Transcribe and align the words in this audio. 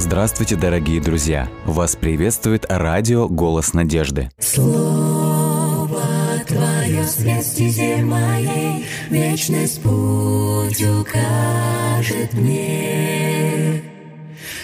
Здравствуйте, 0.00 0.56
дорогие 0.56 0.98
друзья! 0.98 1.46
Вас 1.66 1.94
приветствует 1.94 2.64
радио 2.70 3.28
«Голос 3.28 3.74
надежды». 3.74 4.30
Слово 4.38 6.00
Твое 6.46 7.04
свет 7.04 7.44
стезе 7.44 7.96
моей, 7.96 8.86
Вечность 9.10 9.82
путь 9.82 10.82
укажет 10.82 12.32
мне. 12.32 13.82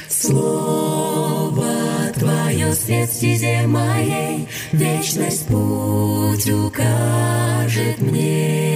Слово 0.08 1.66
Твое 2.14 2.72
свет 2.72 3.12
стезе 3.12 3.66
моей, 3.66 4.48
Вечность 4.72 5.46
путь 5.48 6.48
укажет 6.48 8.00
мне. 8.00 8.75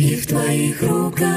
И 0.00 0.16
в 0.16 0.26
Твоих 0.26 0.82
руках 0.82 1.28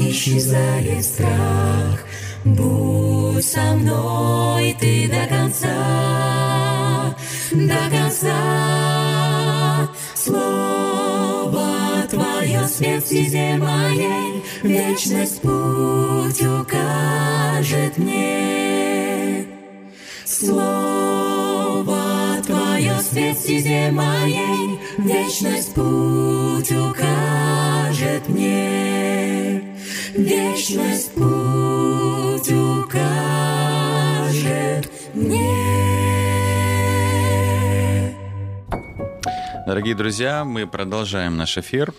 исчезает 0.00 1.04
страх. 1.04 2.00
Будь 2.46 3.44
со 3.44 3.74
мной 3.74 4.74
Ты 4.80 5.06
до 5.06 5.26
конца, 5.28 7.14
до 7.52 7.90
конца. 7.90 9.86
Слово 10.14 12.06
Твое 12.08 12.66
свет 12.68 13.04
в 13.04 13.06
стезе 13.06 13.58
моей, 13.58 14.42
Вечность 14.62 15.42
путь 15.42 16.40
укажет 16.40 17.98
мне. 17.98 19.44
Слово 20.24 22.00
Твое 22.46 22.98
свет 23.00 23.36
в 23.36 23.40
стезе 23.40 23.90
моей, 23.90 24.80
Вечность 24.96 25.74
путь 25.74 26.35
укажет 26.70 28.28
мне. 28.28 29.62
Вечность 30.14 31.12
путь 31.14 32.50
укажет 32.50 32.96
мне. 35.14 35.56
Дорогие 39.66 39.94
друзья, 39.94 40.44
мы 40.44 40.66
продолжаем 40.66 41.36
наш 41.36 41.58
эфир. 41.58 41.92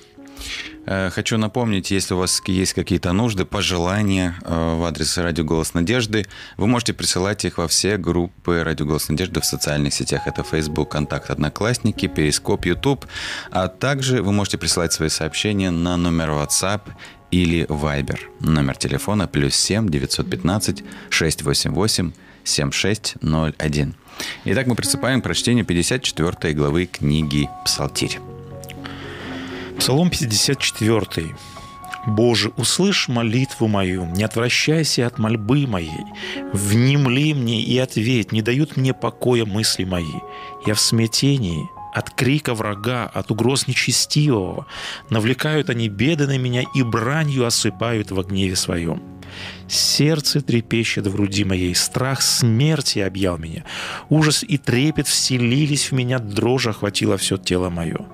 Э, 0.88 1.09
Хочу 1.09 1.38
напомнить, 1.38 1.92
если 1.92 2.14
у 2.14 2.18
вас 2.18 2.42
есть 2.48 2.74
какие-то 2.74 3.12
нужды, 3.12 3.46
пожелания 3.46 4.36
э, 4.44 4.75
в 4.75 4.84
адрес 4.86 5.18
Радио 5.18 5.44
Голос 5.44 5.74
Надежды, 5.74 6.25
вы 6.56 6.68
можете 6.68 6.94
присылать 6.94 7.44
их 7.46 7.58
во 7.58 7.68
все 7.68 7.98
группы 7.98 8.64
Радио 8.64 8.86
Голос 8.86 9.09
Надежды 9.09 9.42
в 9.42 9.46
социальных 9.46 9.94
сетях. 9.94 10.22
Это 10.26 10.44
Facebook, 10.44 10.90
Контакт, 10.90 11.30
Одноклассники, 11.30 12.08
Перископ, 12.08 12.66
YouTube. 12.66 13.06
А 13.52 13.68
также 13.68 14.22
вы 14.22 14.31
можете 14.31 14.58
присылать 14.58 14.94
свои 14.94 15.09
сообщения 15.09 15.72
на 15.72 15.97
номер 15.97 16.30
WhatsApp 16.30 16.81
или 17.31 17.66
Viber. 17.66 18.20
Номер 18.40 18.78
телефона 18.78 19.28
плюс 19.28 19.56
7 19.56 19.90
915 19.90 20.84
688 21.09 22.14
7601. 22.46 23.96
Итак, 24.46 24.68
мы 24.68 24.76
приступаем 24.76 25.20
к 25.20 25.26
прочтению 25.26 25.66
54 25.66 26.53
главы 26.53 26.86
книги 26.86 27.50
«Псалтирь». 27.66 28.20
Псалом 29.80 30.10
54. 30.10 31.36
«Боже, 32.08 32.52
услышь 32.58 33.08
молитву 33.08 33.68
мою, 33.68 34.06
не 34.06 34.24
отвращайся 34.24 35.08
от 35.08 35.20
мольбы 35.20 35.68
моей, 35.68 36.06
внемли 36.54 37.34
мне 37.34 37.62
и 37.62 37.78
ответь, 37.78 38.32
не 38.32 38.42
дают 38.42 38.78
мне 38.78 38.94
покоя 38.94 39.46
мысли 39.46 39.84
мои. 39.84 40.20
Я 40.66 40.74
в 40.74 40.80
смятении, 40.80 41.70
от 41.94 42.12
крика 42.12 42.54
врага, 42.54 43.08
от 43.14 43.32
угроз 43.32 43.68
нечестивого. 43.68 44.68
Навлекают 45.10 45.70
они 45.70 45.90
беды 45.90 46.28
на 46.28 46.38
меня 46.38 46.64
и 46.74 46.84
бранью 46.84 47.46
осыпают 47.46 48.12
во 48.12 48.24
гневе 48.24 48.56
своем. 48.56 49.16
Сердце 49.68 50.42
трепещет 50.42 51.08
в 51.08 51.14
груди 51.14 51.44
моей, 51.44 51.75
страх 51.75 52.22
смерти 52.22 53.00
объял 53.00 53.38
меня. 53.38 53.64
Ужас 54.09 54.44
и 54.48 54.58
трепет 54.58 55.08
вселились 55.08 55.92
в 55.92 55.92
меня, 55.94 56.20
дрожь 56.20 56.68
охватила 56.68 57.18
все 57.18 57.38
тело 57.38 57.70
мое. 57.70 58.06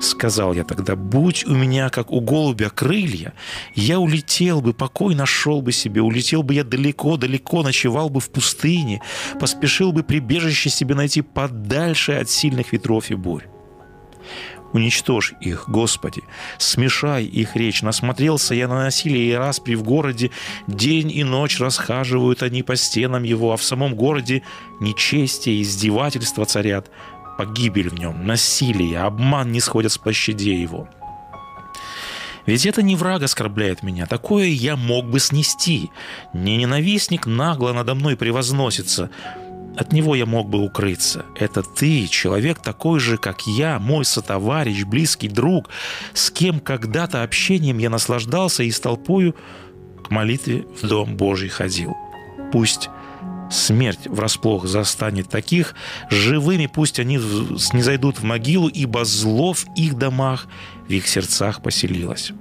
Сказал 0.00 0.54
я 0.54 0.64
тогда, 0.64 0.96
будь 0.96 1.44
у 1.46 1.54
меня, 1.54 1.88
как 1.88 2.10
у 2.10 2.20
голубя, 2.20 2.68
крылья, 2.70 3.32
я 3.74 4.00
улетел 4.00 4.60
бы, 4.60 4.74
покой 4.74 5.14
нашел 5.14 5.62
бы 5.62 5.72
себе, 5.72 6.02
улетел 6.02 6.42
бы 6.42 6.54
я 6.54 6.64
далеко-далеко, 6.64 7.62
ночевал 7.62 8.10
бы 8.10 8.20
в 8.20 8.30
пустыне, 8.30 9.00
поспешил 9.38 9.92
бы 9.92 10.02
прибежище 10.02 10.70
себе 10.70 10.94
найти 10.94 11.22
подальше 11.22 12.12
от 12.12 12.28
сильных 12.28 12.72
ветров 12.72 13.10
и 13.10 13.14
бурь. 13.14 13.44
Уничтожь 14.74 15.34
их, 15.40 15.68
Господи, 15.68 16.24
смешай 16.58 17.24
их 17.24 17.54
речь. 17.54 17.82
Насмотрелся 17.82 18.56
я 18.56 18.66
на 18.66 18.82
насилие 18.82 19.30
и 19.30 19.34
распри 19.34 19.76
в 19.76 19.84
городе. 19.84 20.32
День 20.66 21.12
и 21.12 21.22
ночь 21.22 21.60
расхаживают 21.60 22.42
они 22.42 22.64
по 22.64 22.74
стенам 22.74 23.22
его, 23.22 23.52
а 23.52 23.56
в 23.56 23.62
самом 23.62 23.94
городе 23.94 24.42
нечестие 24.80 25.58
и 25.58 25.62
издевательства 25.62 26.44
царят. 26.44 26.90
Погибель 27.38 27.88
в 27.88 27.94
нем, 27.94 28.26
насилие, 28.26 28.98
обман 28.98 29.52
не 29.52 29.60
сходят 29.60 29.92
с 29.92 29.98
площадей 29.98 30.60
его. 30.60 30.88
Ведь 32.44 32.66
это 32.66 32.82
не 32.82 32.96
враг 32.96 33.22
оскорбляет 33.22 33.84
меня, 33.84 34.06
такое 34.06 34.46
я 34.46 34.76
мог 34.76 35.06
бы 35.06 35.20
снести. 35.20 35.90
Не 36.32 36.56
ненавистник 36.56 37.26
нагло 37.26 37.72
надо 37.72 37.94
мной 37.94 38.16
превозносится, 38.16 39.10
от 39.76 39.92
него 39.92 40.14
я 40.14 40.26
мог 40.26 40.48
бы 40.48 40.58
укрыться. 40.58 41.24
Это 41.34 41.62
ты, 41.62 42.06
человек 42.06 42.60
такой 42.62 43.00
же, 43.00 43.16
как 43.16 43.46
я, 43.46 43.78
мой 43.78 44.04
сотоварищ, 44.04 44.84
близкий 44.84 45.28
друг, 45.28 45.68
с 46.12 46.30
кем 46.30 46.60
когда-то 46.60 47.22
общением 47.22 47.78
я 47.78 47.90
наслаждался 47.90 48.62
и 48.62 48.70
с 48.70 48.80
толпою 48.80 49.34
к 50.04 50.10
молитве 50.10 50.66
в 50.80 50.86
Дом 50.86 51.16
Божий 51.16 51.48
ходил. 51.48 51.96
Пусть 52.52 52.88
смерть 53.50 54.06
врасплох 54.06 54.66
застанет 54.66 55.28
таких, 55.28 55.74
живыми 56.10 56.66
пусть 56.66 57.00
они 57.00 57.16
не 57.16 57.82
зайдут 57.82 58.18
в 58.18 58.24
могилу, 58.24 58.68
ибо 58.68 59.04
зло 59.04 59.52
в 59.52 59.66
их 59.76 59.96
домах, 59.96 60.46
в 60.86 60.90
их 60.90 61.08
сердцах 61.08 61.62
поселилось. 61.62 62.32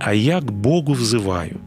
А 0.00 0.14
я 0.14 0.40
к 0.40 0.50
Богу 0.50 0.94
взываю, 0.94 1.60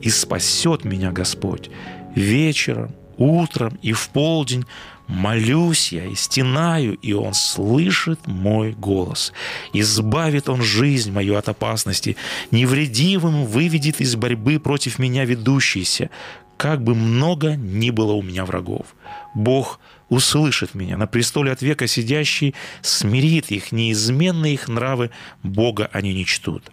и 0.00 0.10
спасет 0.10 0.84
меня 0.84 1.10
Господь 1.10 1.70
вечером, 2.14 2.94
утром 3.20 3.78
и 3.82 3.92
в 3.92 4.08
полдень 4.08 4.64
молюсь 5.06 5.92
я 5.92 6.06
и 6.06 6.14
стенаю, 6.14 6.94
и 6.94 7.12
Он 7.12 7.34
слышит 7.34 8.26
мой 8.26 8.72
голос. 8.72 9.32
Избавит 9.72 10.48
Он 10.48 10.62
жизнь 10.62 11.12
мою 11.12 11.36
от 11.36 11.48
опасности, 11.48 12.16
невредимым 12.50 13.44
выведет 13.44 14.00
из 14.00 14.16
борьбы 14.16 14.58
против 14.58 14.98
меня 14.98 15.24
ведущийся, 15.24 16.10
как 16.56 16.82
бы 16.82 16.94
много 16.94 17.56
ни 17.56 17.90
было 17.90 18.12
у 18.12 18.22
меня 18.22 18.44
врагов. 18.44 18.86
Бог 19.34 19.80
услышит 20.08 20.74
меня, 20.74 20.96
на 20.96 21.06
престоле 21.06 21.52
от 21.52 21.62
века 21.62 21.86
сидящий 21.86 22.54
смирит 22.82 23.50
их, 23.50 23.72
неизменные 23.72 24.54
их 24.54 24.68
нравы 24.68 25.10
Бога 25.42 25.88
они 25.92 26.12
не 26.14 26.24
чтут. 26.24 26.70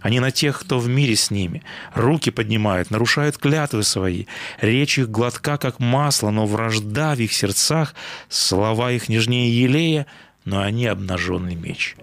Они 0.00 0.20
на 0.20 0.30
тех, 0.30 0.60
кто 0.60 0.78
в 0.78 0.88
мире 0.88 1.16
с 1.16 1.30
ними. 1.30 1.62
Руки 1.94 2.30
поднимают, 2.30 2.90
нарушают 2.90 3.38
клятвы 3.38 3.82
свои. 3.82 4.26
Речь 4.60 4.98
их 4.98 5.10
гладка, 5.10 5.56
как 5.56 5.80
масло, 5.80 6.30
но 6.30 6.46
вражда 6.46 7.14
в 7.14 7.20
их 7.20 7.32
сердцах, 7.32 7.94
слова 8.28 8.92
их 8.92 9.08
нежнее 9.08 9.62
елея, 9.62 10.06
но 10.44 10.60
они 10.60 10.86
обнаженный 10.86 11.54
меч. 11.54 11.96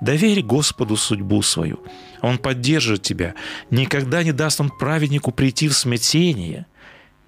Доверь 0.00 0.42
Господу 0.42 0.96
судьбу 0.96 1.42
свою. 1.42 1.80
Он 2.22 2.38
поддержит 2.38 3.02
тебя. 3.02 3.34
Никогда 3.70 4.22
не 4.22 4.32
даст 4.32 4.60
Он 4.60 4.70
праведнику 4.70 5.32
прийти 5.32 5.68
в 5.68 5.74
смятение. 5.74 6.66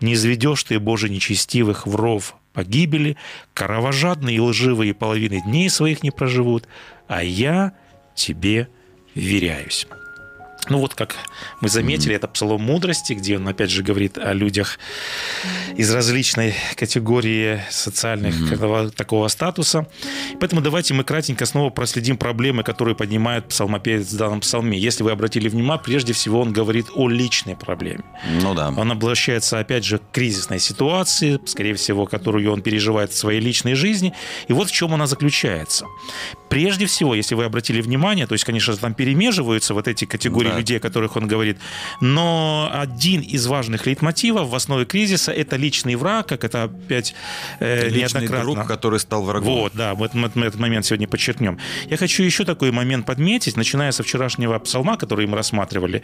Не 0.01 0.15
изведешь 0.15 0.65
ты, 0.65 0.79
Боже, 0.79 1.09
нечестивых 1.09 1.87
в 1.87 1.97
ров 1.97 2.37
погибели, 2.53 3.17
кровожадные 3.55 4.37
и 4.37 4.41
лживые 4.41 4.95
половины 4.95 5.41
дней 5.43 5.71
своих 5.71 6.03
не 6.03 6.11
проживут, 6.11 6.67
а 7.07 7.23
я 7.23 7.73
тебе 8.15 8.69
веряюсь. 9.15 9.87
Ну 10.71 10.79
вот, 10.79 10.95
как 10.95 11.17
мы 11.61 11.69
заметили, 11.69 12.15
это 12.15 12.29
псалом 12.29 12.63
мудрости, 12.63 13.13
где 13.13 13.37
он 13.37 13.49
опять 13.49 13.71
же 13.71 13.83
говорит 13.83 14.17
о 14.19 14.33
людях 14.33 14.79
из 15.77 15.93
различной 15.93 16.55
категории 16.77 17.61
социальных 17.71 18.35
mm-hmm. 18.35 18.91
такого 18.93 19.29
статуса. 19.29 19.87
Поэтому 20.39 20.63
давайте 20.63 20.95
мы 20.95 21.03
кратенько 21.03 21.45
снова 21.45 21.71
проследим 21.71 22.17
проблемы, 22.17 22.63
которые 22.63 22.95
поднимает 22.95 23.49
псалмопевец 23.49 24.13
в 24.13 24.17
данном 24.17 24.41
псалме. 24.41 24.79
Если 24.79 25.03
вы 25.03 25.11
обратили 25.11 25.49
внимание, 25.49 25.83
прежде 25.85 26.13
всего 26.13 26.41
он 26.41 26.53
говорит 26.53 26.87
о 26.95 27.09
личной 27.09 27.57
проблеме. 27.57 28.05
Ну 28.41 28.55
да. 28.55 28.69
Он 28.69 28.93
обращается 28.93 29.59
опять 29.59 29.85
же 29.85 29.99
к 29.99 30.03
кризисной 30.13 30.61
ситуации, 30.61 31.41
скорее 31.47 31.75
всего, 31.75 32.07
которую 32.07 32.53
он 32.53 32.63
переживает 32.63 33.13
в 33.13 33.17
своей 33.17 33.41
личной 33.41 33.75
жизни. 33.75 34.15
И 34.47 34.53
вот 34.53 34.69
в 34.69 34.73
чем 34.73 34.95
она 34.95 35.07
заключается. 35.07 35.87
Прежде 36.49 36.87
всего, 36.87 37.15
если 37.15 37.35
вы 37.35 37.45
обратили 37.45 37.81
внимание, 37.81 38.27
то 38.27 38.35
есть, 38.35 38.45
конечно, 38.45 38.77
там 38.77 38.95
перемеживаются 38.95 39.75
вот 39.75 39.89
эти 39.89 40.05
категории 40.05 40.51
да. 40.51 40.60
Людей, 40.61 40.79
о 40.79 40.81
которых 40.81 41.17
он 41.17 41.27
говорит, 41.27 41.59
но 42.01 42.71
один 42.73 43.21
из 43.21 43.47
важных 43.47 43.87
лейтмотивов 43.87 44.49
в 44.49 44.55
основе 44.55 44.85
кризиса– 44.85 45.33
это 45.43 45.57
личный 45.57 45.97
враг, 45.97 46.29
как 46.29 46.45
это 46.45 46.65
опять 46.65 47.15
э, 47.61 47.89
личный 47.89 48.23
неоднократно. 48.23 48.55
друг, 48.55 48.67
который 48.67 48.99
стал 49.01 49.25
врагом. 49.25 49.55
Вот, 49.55 49.73
да, 49.75 49.95
вот 49.95 50.15
мы, 50.15 50.31
мы 50.35 50.47
этот 50.47 50.61
момент 50.61 50.87
сегодня 50.87 51.09
подчеркнем. 51.09 51.59
Я 51.89 51.97
хочу 51.97 52.23
еще 52.23 52.45
такой 52.45 52.71
момент 52.71 53.07
подметить, 53.07 53.57
начиная 53.57 53.93
со 53.93 54.03
вчерашнего 54.03 54.59
псалма, 54.59 54.97
который 54.97 55.27
мы 55.27 55.37
рассматривали, 55.37 56.03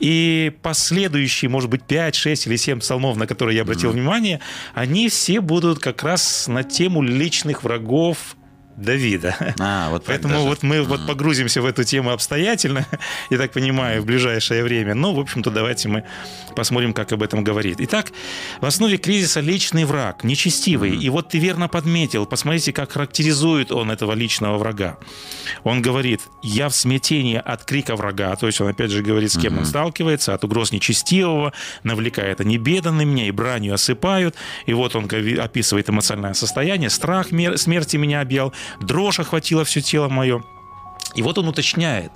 и 0.00 0.52
последующие, 0.62 1.48
может 1.48 1.70
быть, 1.70 1.82
5, 1.84 2.14
6 2.14 2.46
или 2.46 2.56
7 2.56 2.80
псалмов, 2.80 3.16
на 3.16 3.26
которые 3.26 3.56
я 3.56 3.62
обратил 3.62 3.90
mm-hmm. 3.90 3.92
внимание, 3.92 4.40
они 4.74 5.08
все 5.08 5.40
будут 5.40 5.78
как 5.78 6.02
раз 6.02 6.48
на 6.48 6.64
тему 6.64 7.02
личных 7.02 7.62
врагов 7.62 8.36
Давида. 8.76 9.54
А, 9.60 9.90
вот 9.90 10.04
Поэтому 10.06 10.34
даже. 10.34 10.46
вот 10.46 10.62
мы 10.62 10.76
mm. 10.76 10.82
вот 10.84 11.06
погрузимся 11.06 11.60
в 11.62 11.66
эту 11.66 11.84
тему 11.84 12.10
обстоятельно, 12.10 12.86
я 13.30 13.38
так 13.38 13.52
понимаю, 13.52 14.02
в 14.02 14.06
ближайшее 14.06 14.64
время. 14.64 14.94
Но, 14.94 15.12
в 15.14 15.20
общем-то, 15.20 15.50
давайте 15.50 15.88
мы 15.88 16.04
посмотрим, 16.56 16.92
как 16.92 17.12
об 17.12 17.22
этом 17.22 17.44
говорит. 17.44 17.76
Итак, 17.80 18.12
в 18.60 18.66
основе 18.66 18.96
кризиса 18.96 19.40
личный 19.40 19.84
враг, 19.84 20.24
нечестивый. 20.24 20.92
Mm. 20.92 21.00
И 21.00 21.08
вот 21.10 21.28
ты 21.30 21.38
верно 21.38 21.68
подметил, 21.68 22.26
посмотрите, 22.26 22.72
как 22.72 22.92
характеризует 22.92 23.72
он 23.72 23.90
этого 23.90 24.12
личного 24.12 24.58
врага. 24.58 24.98
Он 25.64 25.82
говорит, 25.82 26.22
я 26.42 26.68
в 26.68 26.74
смятении 26.74 27.40
от 27.42 27.64
крика 27.64 27.96
врага, 27.96 28.34
то 28.36 28.46
есть 28.46 28.60
он 28.60 28.68
опять 28.68 28.90
же 28.90 29.02
говорит, 29.02 29.32
с 29.32 29.38
кем 29.38 29.54
mm-hmm. 29.54 29.58
он 29.58 29.66
сталкивается, 29.66 30.34
от 30.34 30.44
угроз 30.44 30.72
нечестивого, 30.72 31.52
навлекает 31.82 32.40
они 32.40 32.58
беды 32.58 32.90
на 32.90 33.02
меня, 33.02 33.26
и 33.26 33.30
бранью 33.30 33.74
осыпают. 33.74 34.34
И 34.66 34.72
вот 34.72 34.96
он 34.96 35.08
описывает 35.40 35.88
эмоциональное 35.90 36.34
состояние, 36.34 36.90
страх 36.90 37.28
смерти 37.56 37.96
меня 37.96 38.20
объял, 38.20 38.52
дрожь 38.80 39.20
охватила 39.20 39.64
все 39.64 39.80
тело 39.80 40.08
мое. 40.08 40.42
И 41.14 41.22
вот 41.22 41.38
он 41.38 41.48
уточняет, 41.48 42.10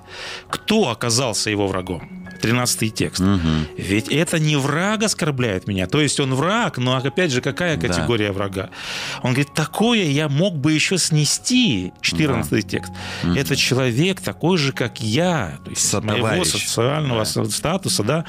кто 0.48 0.88
оказался 0.88 1.50
его 1.50 1.66
врагом. 1.66 2.26
13 2.40 2.94
текст. 2.94 3.22
Угу. 3.22 3.40
Ведь 3.76 4.08
это 4.08 4.38
не 4.38 4.56
враг 4.56 5.02
оскорбляет 5.02 5.66
меня. 5.66 5.86
То 5.86 6.00
есть 6.00 6.20
он 6.20 6.34
враг, 6.34 6.78
но 6.78 6.96
опять 6.96 7.32
же, 7.32 7.40
какая 7.40 7.78
категория 7.78 8.28
да. 8.28 8.32
врага? 8.32 8.70
Он 9.22 9.32
говорит, 9.32 9.54
такое 9.54 10.04
я 10.04 10.28
мог 10.28 10.54
бы 10.54 10.72
еще 10.72 10.98
снести. 10.98 11.92
14 12.02 12.50
да. 12.50 12.62
текст. 12.62 12.92
Угу. 13.24 13.32
Это 13.32 13.56
человек 13.56 14.20
такой 14.20 14.58
же, 14.58 14.72
как 14.72 15.00
я. 15.00 15.58
То 15.64 15.70
есть 15.70 15.92
моего 15.94 16.44
социального 16.44 17.24
да. 17.24 17.44
статуса, 17.50 18.02
да. 18.02 18.24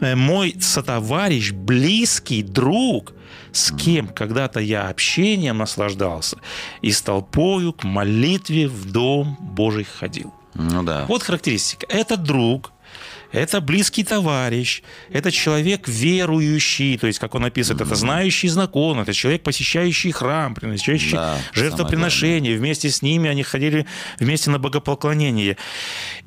Э, 0.00 0.14
мой 0.14 0.54
сотоварищ, 0.60 1.52
близкий 1.52 2.42
друг 2.42 3.14
с 3.52 3.72
кем 3.72 4.08
когда-то 4.08 4.60
я 4.60 4.88
общением 4.88 5.58
наслаждался 5.58 6.38
и 6.82 6.90
с 6.90 7.02
толпою 7.02 7.72
к 7.72 7.84
молитве 7.84 8.68
в 8.68 8.90
дом 8.90 9.36
Божий 9.40 9.84
ходил. 9.84 10.32
Ну 10.54 10.82
да. 10.82 11.04
Вот 11.08 11.22
характеристика. 11.22 11.86
Это 11.88 12.16
друг, 12.16 12.72
это 13.32 13.60
близкий 13.60 14.04
товарищ, 14.04 14.82
это 15.10 15.30
человек 15.30 15.88
верующий, 15.88 16.98
то 16.98 17.06
есть, 17.06 17.18
как 17.18 17.34
он 17.34 17.44
описывает, 17.44 17.82
mm-hmm. 17.82 17.86
это 17.86 17.94
знающий 17.94 18.48
знаком, 18.48 19.00
это 19.00 19.12
человек, 19.12 19.42
посещающий 19.42 20.12
храм, 20.12 20.54
приносящий 20.54 21.12
да, 21.12 21.38
жертвоприношения. 21.52 22.56
Вместе 22.56 22.90
с 22.90 23.02
ними 23.02 23.28
они 23.28 23.42
ходили 23.42 23.86
вместе 24.18 24.50
на 24.50 24.58
богопоклонение. 24.58 25.56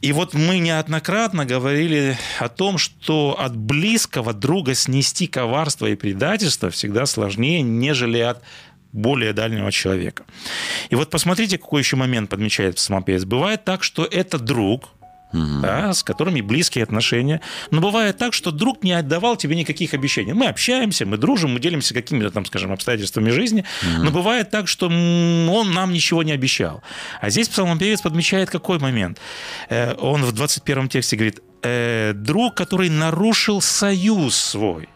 И 0.01 0.11
вот 0.11 0.33
мы 0.33 0.59
неоднократно 0.59 1.45
говорили 1.45 2.17
о 2.39 2.49
том, 2.49 2.77
что 2.77 3.37
от 3.39 3.55
близкого 3.55 4.33
друга 4.33 4.73
снести 4.73 5.27
коварство 5.27 5.87
и 5.87 5.95
предательство 5.95 6.69
всегда 6.69 7.05
сложнее, 7.05 7.61
нежели 7.61 8.19
от 8.19 8.43
более 8.91 9.33
дальнего 9.33 9.71
человека. 9.71 10.25
И 10.89 10.95
вот 10.95 11.09
посмотрите, 11.09 11.57
какой 11.57 11.81
еще 11.81 11.95
момент 11.95 12.29
подмечает 12.29 12.79
самопевец. 12.79 13.23
Бывает 13.23 13.63
так, 13.63 13.83
что 13.83 14.03
это 14.05 14.39
друг, 14.39 14.89
угу. 15.33 15.61
да, 15.61 15.93
с 15.93 16.03
которыми 16.03 16.41
близкие 16.41 16.83
отношения. 16.83 17.41
Но 17.71 17.81
бывает 17.81 18.17
так, 18.17 18.33
что 18.33 18.51
друг 18.51 18.83
не 18.83 18.93
отдавал 18.93 19.35
тебе 19.35 19.55
никаких 19.55 19.93
обещаний. 19.93 20.33
Мы 20.33 20.47
общаемся, 20.47 21.05
мы 21.05 21.17
дружим, 21.17 21.53
мы 21.53 21.59
делимся 21.59 21.93
какими-то 21.93 22.31
там, 22.31 22.45
скажем, 22.45 22.71
обстоятельствами 22.71 23.29
жизни, 23.29 23.65
угу. 23.81 24.03
но 24.03 24.11
бывает 24.11 24.49
так, 24.49 24.67
что 24.67 24.87
он 24.87 25.71
нам 25.73 25.93
ничего 25.93 26.23
не 26.23 26.31
обещал. 26.31 26.81
А 27.21 27.29
здесь 27.29 27.49
псалмопевец 27.49 28.01
подмечает 28.01 28.49
какой 28.49 28.79
момент. 28.79 29.19
Э, 29.69 29.95
он 29.95 30.23
в 30.23 30.31
21 30.31 30.89
тексте 30.89 31.15
говорит, 31.15 31.41
«Э, 31.63 32.13
друг, 32.13 32.55
который 32.55 32.89
нарушил 32.89 33.61
союз 33.61 34.35
свой. 34.35 34.89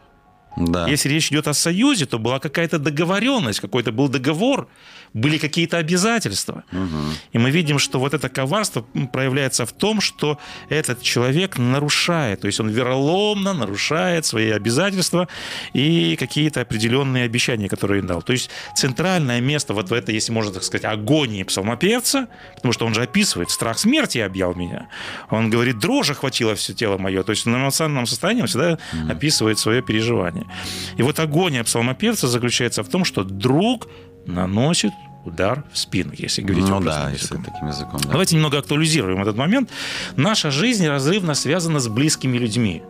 Да. 0.56 0.88
Если 0.88 1.10
речь 1.10 1.32
идет 1.32 1.48
о 1.48 1.54
союзе, 1.54 2.06
то 2.06 2.20
была 2.20 2.40
какая-то 2.40 2.78
договоренность, 2.78 3.60
какой-то 3.60 3.92
был 3.92 4.08
договор, 4.08 4.68
были 5.14 5.38
какие-то 5.38 5.78
обязательства. 5.78 6.64
Угу. 6.72 7.14
И 7.34 7.38
мы 7.38 7.52
видим, 7.52 7.80
что 7.80 8.00
вот 8.00 8.14
это 8.14 8.30
коварство 8.30 8.82
проявляется 9.12 9.66
в 9.66 9.72
том, 9.72 10.02
что 10.02 10.40
этот 10.70 11.02
человек 11.02 11.58
нарушает, 11.58 12.42
то 12.42 12.48
есть 12.48 12.60
он 12.60 12.70
вероломно 12.70 13.54
нарушает 13.54 14.26
свои 14.26 14.50
обязательства 14.50 15.28
и 15.74 16.16
какие-то 16.16 16.62
определенные 16.62 17.26
обещания, 17.26 17.70
которые 17.70 18.02
он 18.02 18.08
дал. 18.08 18.22
То 18.22 18.34
есть 18.34 18.50
центральное 18.76 19.42
место 19.42 19.74
вот 19.74 19.90
в 19.90 19.94
этой, 19.94 20.16
если 20.16 20.32
можно 20.32 20.52
так 20.52 20.64
сказать, 20.64 20.86
агонии 20.86 21.44
псалмопевца, 21.44 22.28
потому 22.56 22.74
что 22.74 22.86
он 22.86 22.94
же 22.94 23.04
описывает, 23.04 23.50
страх 23.52 23.78
смерти 23.78 24.18
объял 24.18 24.56
меня. 24.56 24.88
Он 25.30 25.50
говорит, 25.50 25.78
дрожь 25.80 26.10
охватила 26.10 26.56
все 26.56 26.74
тело 26.74 26.98
мое. 26.98 27.24
То 27.24 27.32
есть 27.32 27.46
на 27.46 27.58
эмоциональном 27.58 28.08
состоянии 28.08 28.42
он 28.42 28.48
всегда 28.48 28.74
mm 28.74 29.14
описывает 29.14 29.60
свое 29.60 29.82
переживание. 29.82 30.46
И 30.98 31.04
вот 31.04 31.20
агония 31.20 31.64
псалмопевца 31.64 32.28
заключается 32.28 32.84
в 32.84 32.90
том, 32.90 33.06
что 33.06 33.24
друг 33.24 33.88
наносит 34.26 34.92
удар 35.26 35.64
в 35.72 35.78
спину, 35.78 36.12
если 36.18 36.42
говорить 36.42 36.68
ну, 36.68 36.82
да, 36.82 37.10
языком. 37.10 37.40
если 37.42 37.52
таким 37.52 37.68
языком. 37.68 38.02
Да. 38.02 38.10
Давайте 38.10 38.36
немного 38.36 38.58
актуализируем 38.58 39.22
этот 39.22 39.38
момент. 39.38 39.70
Наша 40.16 40.52
жизнь 40.52 40.88
разрывно 40.88 41.34
связана 41.34 41.80
с 41.80 41.88
близкими 41.88 42.38
людьми. 42.38 42.84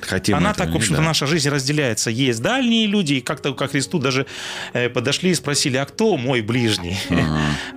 Хотим 0.00 0.36
Она 0.36 0.54
так, 0.54 0.70
в 0.70 0.76
общем-то, 0.76 1.02
да. 1.02 1.08
наша 1.08 1.26
жизнь 1.26 1.48
разделяется. 1.48 2.10
Есть 2.10 2.40
дальние 2.42 2.86
люди, 2.86 3.14
и 3.14 3.20
как-то 3.20 3.52
ко 3.52 3.68
Христу 3.68 3.98
даже 3.98 4.26
э, 4.72 4.88
подошли 4.88 5.30
и 5.30 5.34
спросили, 5.34 5.76
а 5.76 5.84
кто 5.84 6.16
мой 6.16 6.40
ближний? 6.40 6.96
Uh-huh. 7.08 7.26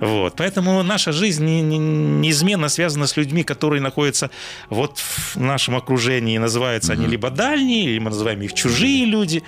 Вот. 0.00 0.34
Поэтому 0.36 0.82
наша 0.82 1.12
жизнь 1.12 1.44
неизменно 1.44 2.68
связана 2.68 3.06
с 3.06 3.16
людьми, 3.16 3.42
которые 3.42 3.82
находятся 3.82 4.30
вот 4.70 4.98
в 4.98 5.36
нашем 5.36 5.76
окружении. 5.76 6.38
Называются 6.38 6.92
uh-huh. 6.92 6.96
они 6.96 7.06
либо 7.06 7.30
дальние, 7.30 7.88
либо 7.88 8.04
мы 8.04 8.10
называем 8.10 8.40
их 8.42 8.54
чужие 8.54 9.04
люди. 9.04 9.42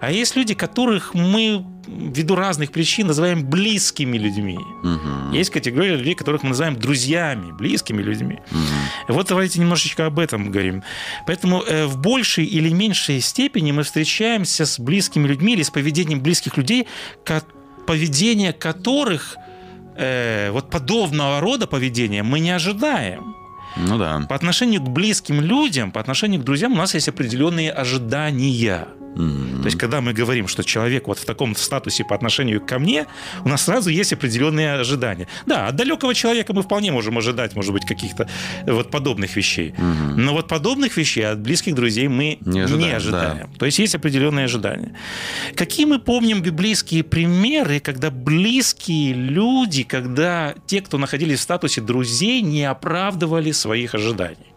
А 0.00 0.10
есть 0.10 0.36
люди, 0.36 0.54
которых 0.54 1.14
мы 1.14 1.64
ввиду 1.86 2.34
разных 2.34 2.70
причин 2.70 3.06
называем 3.06 3.44
близкими 3.44 4.18
людьми. 4.18 4.58
Угу. 4.82 5.34
Есть 5.34 5.50
категория 5.50 5.96
людей, 5.96 6.14
которых 6.14 6.42
мы 6.42 6.50
называем 6.50 6.76
друзьями, 6.76 7.52
близкими 7.52 8.02
людьми. 8.02 8.38
Угу. 8.50 9.14
Вот 9.14 9.28
давайте 9.28 9.60
немножечко 9.60 10.06
об 10.06 10.18
этом 10.18 10.50
говорим. 10.50 10.82
Поэтому 11.26 11.62
э, 11.62 11.86
в 11.86 11.98
большей 11.98 12.44
или 12.44 12.70
меньшей 12.70 13.20
степени 13.20 13.72
мы 13.72 13.82
встречаемся 13.82 14.66
с 14.66 14.78
близкими 14.78 15.26
людьми 15.26 15.54
или 15.54 15.62
с 15.62 15.70
поведением 15.70 16.20
близких 16.20 16.56
людей, 16.56 16.86
поведение 17.86 18.52
которых 18.52 19.36
э, 19.96 20.50
вот 20.50 20.70
подобного 20.70 21.40
рода 21.40 21.66
поведения 21.66 22.22
мы 22.22 22.40
не 22.40 22.50
ожидаем. 22.50 23.34
Ну 23.76 23.98
да. 23.98 24.24
По 24.28 24.34
отношению 24.34 24.82
к 24.82 24.88
близким 24.88 25.40
людям, 25.40 25.92
по 25.92 26.00
отношению 26.00 26.40
к 26.40 26.44
друзьям 26.44 26.72
у 26.72 26.76
нас 26.76 26.94
есть 26.94 27.08
определенные 27.08 27.72
ожидания. 27.72 28.88
Mm-hmm. 29.14 29.58
То 29.58 29.64
есть, 29.66 29.78
когда 29.78 30.00
мы 30.00 30.12
говорим, 30.12 30.48
что 30.48 30.64
человек 30.64 31.06
вот 31.08 31.18
в 31.18 31.24
таком 31.24 31.54
статусе 31.56 32.04
по 32.04 32.14
отношению 32.14 32.60
ко 32.60 32.78
мне, 32.78 33.06
у 33.44 33.48
нас 33.48 33.62
сразу 33.62 33.90
есть 33.90 34.12
определенные 34.12 34.74
ожидания. 34.74 35.28
Да, 35.46 35.68
от 35.68 35.76
далекого 35.76 36.14
человека 36.14 36.52
мы 36.52 36.62
вполне 36.62 36.92
можем 36.92 37.18
ожидать, 37.18 37.54
может 37.54 37.72
быть, 37.72 37.84
каких-то 37.84 38.28
вот 38.66 38.90
подобных 38.90 39.36
вещей. 39.36 39.74
Mm-hmm. 39.76 40.14
Но 40.16 40.32
вот 40.32 40.48
подобных 40.48 40.96
вещей 40.96 41.26
от 41.26 41.40
близких 41.40 41.74
друзей 41.74 42.08
мы 42.08 42.38
не 42.40 42.60
ожидаем. 42.60 42.88
Не 42.88 42.96
ожидаем. 42.96 43.50
Да. 43.52 43.58
То 43.58 43.66
есть, 43.66 43.78
есть 43.78 43.94
определенные 43.94 44.44
ожидания. 44.44 44.96
Какие 45.54 45.86
мы 45.86 45.98
помним 45.98 46.42
библейские 46.42 47.02
примеры, 47.02 47.80
когда 47.80 48.10
близкие 48.10 49.12
люди, 49.12 49.82
когда 49.82 50.54
те, 50.66 50.80
кто 50.80 50.98
находились 50.98 51.38
в 51.38 51.42
статусе 51.42 51.80
друзей, 51.80 52.42
не 52.42 52.64
оправдывали 52.64 53.52
своих 53.52 53.94
ожиданий? 53.94 54.51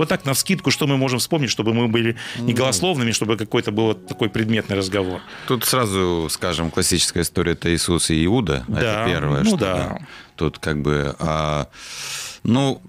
Вот 0.00 0.08
так, 0.08 0.24
на 0.24 0.32
вскидку, 0.32 0.70
что 0.70 0.86
мы 0.86 0.96
можем 0.96 1.18
вспомнить, 1.18 1.50
чтобы 1.50 1.74
мы 1.74 1.86
были 1.86 2.16
не 2.38 2.54
голословными, 2.54 3.12
чтобы 3.12 3.36
какой-то 3.36 3.70
был 3.70 3.92
такой 3.92 4.30
предметный 4.30 4.74
разговор. 4.74 5.20
Тут 5.46 5.66
сразу, 5.66 6.28
скажем, 6.30 6.70
классическая 6.70 7.22
история 7.22 7.52
это 7.52 7.70
Иисус 7.70 8.08
и 8.08 8.24
Иуда. 8.24 8.64
Да, 8.66 8.80
это 8.80 9.10
первое. 9.10 9.42
ну 9.42 9.44
что, 9.44 9.56
да. 9.58 9.98
Тут 10.36 10.58
как 10.58 10.80
бы... 10.80 11.14
а, 11.18 11.68
ну, 12.44 12.80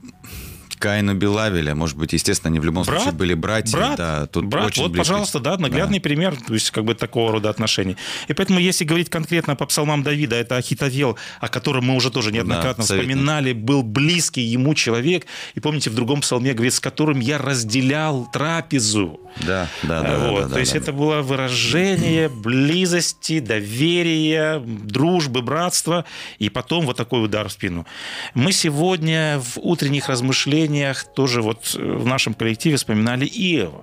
Каин 0.81 1.09
убил 1.09 1.37
Авеля, 1.37 1.75
может 1.75 1.95
быть, 1.95 2.11
естественно, 2.13 2.49
они 2.49 2.59
в 2.59 2.65
любом 2.65 2.83
Брат, 2.83 3.01
случае 3.03 3.17
были 3.17 3.35
братья. 3.35 3.77
брат, 3.77 3.97
да, 3.97 4.25
тут 4.25 4.45
брат, 4.45 4.65
очень 4.67 4.81
вот, 4.81 4.91
близко. 4.91 5.11
пожалуйста, 5.11 5.39
да, 5.39 5.57
наглядный 5.57 6.01
пример, 6.01 6.35
то 6.35 6.55
есть 6.55 6.71
как 6.71 6.85
бы 6.85 6.95
такого 6.95 7.31
рода 7.33 7.51
отношений. 7.51 7.97
И 8.27 8.33
поэтому, 8.33 8.57
если 8.59 8.83
говорить 8.83 9.09
конкретно 9.09 9.55
по 9.55 9.67
псалмам 9.67 10.01
Давида, 10.01 10.35
это 10.37 10.57
Ахитовел, 10.57 11.17
о 11.39 11.49
котором 11.49 11.85
мы 11.85 11.95
уже 11.95 12.09
тоже 12.09 12.31
неоднократно 12.31 12.83
Да, 12.83 12.87
советник. 12.87 13.11
вспоминали, 13.11 13.53
был 13.53 13.83
близкий 13.83 14.41
ему 14.41 14.73
человек, 14.73 15.27
и 15.53 15.59
помните, 15.59 15.91
в 15.91 15.95
другом 15.95 16.21
псалме 16.21 16.53
говорит, 16.53 16.73
с 16.73 16.79
которым 16.79 17.19
я 17.19 17.37
разделял 17.37 18.27
трапезу. 18.33 19.19
Да, 19.45 19.69
да, 19.83 20.01
да. 20.01 20.29
вот, 20.29 20.41
да, 20.41 20.47
да, 20.47 20.53
то 20.55 20.59
есть 20.59 20.73
да. 20.73 20.79
это 20.79 20.93
было 20.93 21.21
выражение 21.21 22.27
близости, 22.27 23.39
доверия, 23.39 24.59
дружбы, 24.65 25.43
братства, 25.43 26.05
и 26.39 26.49
потом 26.49 26.87
вот 26.87 26.97
такой 26.97 27.23
удар 27.23 27.47
в 27.47 27.51
спину. 27.51 27.85
Мы 28.33 28.51
сегодня 28.51 29.39
в 29.39 29.59
утренних 29.59 30.09
размышлениях 30.09 30.70
тоже 31.15 31.41
вот 31.41 31.75
э, 31.77 31.81
в 31.97 32.05
нашем 32.05 32.33
коллективе 32.33 32.75
вспоминали 32.77 33.25
Иова. 33.25 33.81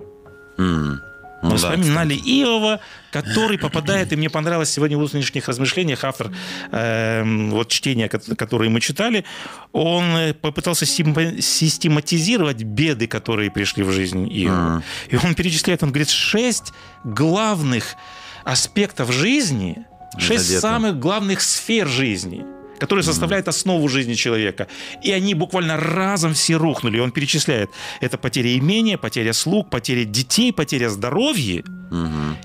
Ну 1.41 1.51
Мы 1.51 1.51
да, 1.51 1.55
вспоминали 1.57 2.15
Иова, 2.15 2.81
который 3.13 3.57
попадает, 3.57 4.11
и 4.11 4.17
мне 4.17 4.29
понравилось 4.29 4.69
сегодня 4.71 4.97
в 4.97 5.01
утренних 5.01 5.47
размышлениях 5.47 6.03
автор 6.03 6.31
эм, 6.71 7.51
вот 7.51 7.69
чтения, 7.69 8.09
ко- 8.09 8.35
которое 8.35 8.69
мы 8.69 8.81
читали, 8.81 9.23
он 9.71 10.03
э, 10.03 10.33
попытался 10.33 10.85
систематизировать 10.85 12.63
беды, 12.63 13.07
которые 13.07 13.51
пришли 13.51 13.83
в 13.83 13.91
жизнь 13.91 14.27
Иова. 14.27 14.83
И 15.09 15.15
он 15.15 15.33
перечисляет, 15.33 15.81
он 15.81 15.89
говорит, 15.89 16.09
шесть 16.09 16.73
главных 17.05 17.95
аспектов 18.43 19.11
жизни, 19.13 19.85
шесть 20.17 20.43
Задето. 20.45 20.61
самых 20.61 20.99
главных 20.99 21.39
сфер 21.41 21.87
жизни 21.87 22.43
которые 22.79 23.03
составляют 23.03 23.47
основу 23.47 23.87
жизни 23.89 24.13
человека. 24.13 24.67
И 25.03 25.11
они 25.11 25.33
буквально 25.33 25.77
разом 25.77 26.33
все 26.33 26.55
рухнули. 26.55 26.99
Он 26.99 27.11
перечисляет. 27.11 27.69
Это 28.01 28.17
потеря 28.17 28.57
имения, 28.57 28.97
потеря 28.97 29.33
слуг, 29.33 29.69
потеря 29.69 30.05
детей, 30.05 30.51
потеря 30.53 30.89
здоровья. 30.89 31.63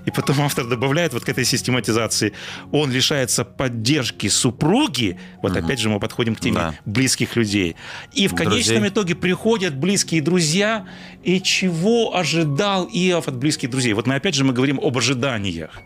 И 0.06 0.10
потом 0.10 0.40
автор 0.40 0.66
добавляет 0.66 1.12
вот 1.12 1.24
к 1.24 1.28
этой 1.28 1.44
систематизации, 1.44 2.32
он 2.72 2.90
лишается 2.90 3.44
поддержки 3.44 4.28
супруги, 4.28 5.18
вот 5.42 5.54
опять 5.54 5.78
же 5.78 5.90
мы 5.90 6.00
подходим 6.00 6.34
к 6.34 6.40
теме 6.40 6.54
Да. 6.56 6.74
близких 6.86 7.36
людей. 7.36 7.76
И 8.14 8.26
в 8.26 8.34
конечном 8.34 8.76
Друзей. 8.76 8.88
итоге 8.88 9.14
приходят 9.14 9.76
близкие 9.76 10.22
друзья, 10.22 10.86
и 11.22 11.42
чего 11.42 12.16
ожидал 12.16 12.88
Иов 12.90 13.28
от 13.28 13.36
близких 13.36 13.68
друзей? 13.70 13.92
Вот 13.92 14.06
мы 14.06 14.14
опять 14.14 14.34
же 14.34 14.44
мы 14.44 14.54
говорим 14.54 14.80
об 14.80 14.96
ожиданиях. 14.96 15.78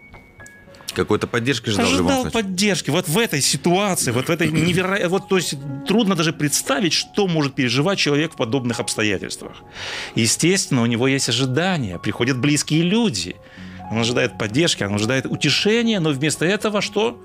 Какой-то 0.95 1.27
поддержки 1.27 1.71
ждал 1.71 1.87
Ожидал 1.87 2.31
поддержки. 2.31 2.91
Вот 2.91 3.09
в 3.09 3.19
этой 3.19 3.41
ситуации, 3.41 4.11
вот 4.11 4.27
в 4.27 4.31
этой 4.31 4.51
невероятной... 4.51 5.09
Вот, 5.09 5.29
то 5.29 5.37
есть 5.37 5.55
трудно 5.87 6.15
даже 6.15 6.33
представить, 6.33 6.93
что 6.93 7.29
может 7.29 7.55
переживать 7.55 7.99
человек 7.99 8.33
в 8.33 8.37
подобных 8.37 8.81
обстоятельствах. 8.81 9.63
Естественно, 10.15 10.83
у 10.83 10.87
него 10.87 11.07
есть 11.07 11.29
ожидания, 11.29 11.99
приходят 11.99 12.39
близкие 12.39 12.83
люди. 12.83 13.37
Он 13.91 13.99
ожидает 13.99 14.39
поддержки, 14.39 14.83
он 14.83 14.95
ожидает 14.95 15.27
утешения, 15.27 16.01
но 16.01 16.11
вместо 16.11 16.45
этого 16.45 16.81
что? 16.81 17.21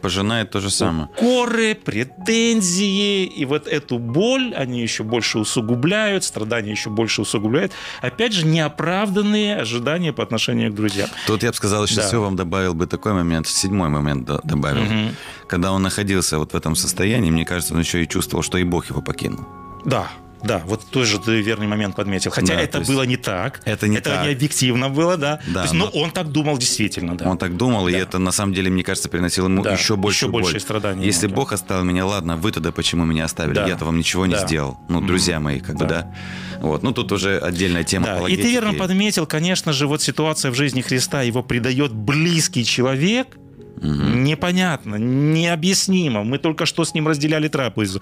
Пожинает 0.00 0.50
то 0.50 0.60
же 0.60 0.70
самое. 0.70 1.08
Коры, 1.18 1.74
претензии, 1.74 3.24
и 3.24 3.44
вот 3.44 3.66
эту 3.66 3.98
боль 3.98 4.52
они 4.54 4.80
еще 4.82 5.02
больше 5.02 5.38
усугубляют, 5.38 6.24
страдания 6.24 6.70
еще 6.72 6.90
больше 6.90 7.22
усугубляют. 7.22 7.72
Опять 8.00 8.32
же, 8.32 8.46
неоправданные 8.46 9.56
ожидания 9.56 10.12
по 10.12 10.22
отношению 10.22 10.70
к 10.72 10.74
друзьям. 10.74 11.08
Тут 11.26 11.42
я 11.42 11.50
бы 11.50 11.54
сказал, 11.56 11.84
еще 11.84 11.96
Да. 11.96 12.06
все 12.06 12.20
вам 12.20 12.36
добавил 12.36 12.74
бы 12.74 12.86
такой 12.86 13.12
момент, 13.12 13.46
седьмой 13.46 13.88
момент 13.88 14.24
до- 14.26 14.40
добавил. 14.44 14.82
Мгм. 14.82 15.16
Когда 15.48 15.72
он 15.72 15.82
находился 15.82 16.38
вот 16.38 16.52
в 16.52 16.56
этом 16.56 16.74
состоянии, 16.76 17.30
мне 17.30 17.44
кажется, 17.44 17.74
он 17.74 17.80
еще 17.80 18.02
и 18.02 18.08
чувствовал, 18.08 18.42
что 18.42 18.58
и 18.58 18.64
Бог 18.64 18.90
его 18.90 19.00
покинул. 19.02 19.44
Да, 19.84 20.08
да, 20.44 20.62
вот 20.66 20.84
тоже 20.90 21.18
ты 21.18 21.40
верный 21.40 21.66
момент 21.66 21.96
подметил. 21.96 22.30
Хотя 22.30 22.54
Да, 22.54 22.60
это 22.60 22.80
было 22.80 23.02
не 23.02 23.16
так. 23.16 23.60
это 23.64 23.88
не 23.88 24.00
так. 24.00 24.24
не 24.26 24.32
объективно 24.32 24.88
было, 24.90 25.16
да. 25.16 25.40
Да, 25.46 25.62
есть, 25.62 25.74
но 25.74 25.86
но- 25.86 25.90
он 26.02 26.10
так 26.10 26.30
думал 26.30 26.58
действительно, 26.58 27.16
да. 27.16 27.28
Он 27.28 27.38
так 27.38 27.56
думал, 27.56 27.88
и 27.88 27.92
Да. 27.92 27.98
это 27.98 28.18
на 28.18 28.32
самом 28.32 28.54
деле, 28.54 28.70
мне 28.70 28.82
кажется, 28.84 29.08
приносило 29.08 29.46
ему 29.46 29.62
Да, 29.62 29.72
еще 29.72 29.96
больше 29.96 30.24
еще 30.26 30.32
большие 30.32 30.60
страдания 30.60 31.04
Если 31.04 31.26
да. 31.26 31.34
Бог 31.34 31.52
оставил 31.52 31.84
меня, 31.84 32.06
ладно, 32.06 32.36
вы 32.36 32.52
тогда 32.52 32.72
почему 32.72 33.04
меня 33.04 33.24
оставили? 33.24 33.54
Да. 33.54 33.66
Я-то 33.66 33.84
вам 33.84 33.98
ничего 33.98 34.26
не 34.26 34.34
Да. 34.34 34.46
сделал. 34.46 34.78
Ну, 34.88 35.00
друзья 35.00 35.40
мои, 35.40 35.60
как 35.60 35.76
бы, 35.76 35.86
Да. 35.86 36.02
да. 36.02 36.14
Вот. 36.60 36.82
Ну, 36.82 36.92
тут 36.92 37.12
уже 37.12 37.38
отдельная 37.38 37.84
тема 37.84 38.06
Да, 38.06 38.28
и 38.28 38.36
ты 38.36 38.50
верно 38.50 38.74
подметил, 38.74 39.26
конечно 39.26 39.72
же, 39.72 39.86
вот 39.86 40.02
ситуация 40.02 40.50
в 40.50 40.54
жизни 40.54 40.80
Христа, 40.82 41.22
его 41.22 41.42
предает 41.42 41.92
близкий 41.92 42.64
человек, 42.64 43.36
непонятно, 43.80 44.96
необъяснимо. 44.96 46.24
Мы 46.24 46.38
только 46.38 46.66
что 46.66 46.84
с 46.84 46.94
ним 46.94 47.08
разделяли 47.08 47.48
трапезу. 47.48 48.00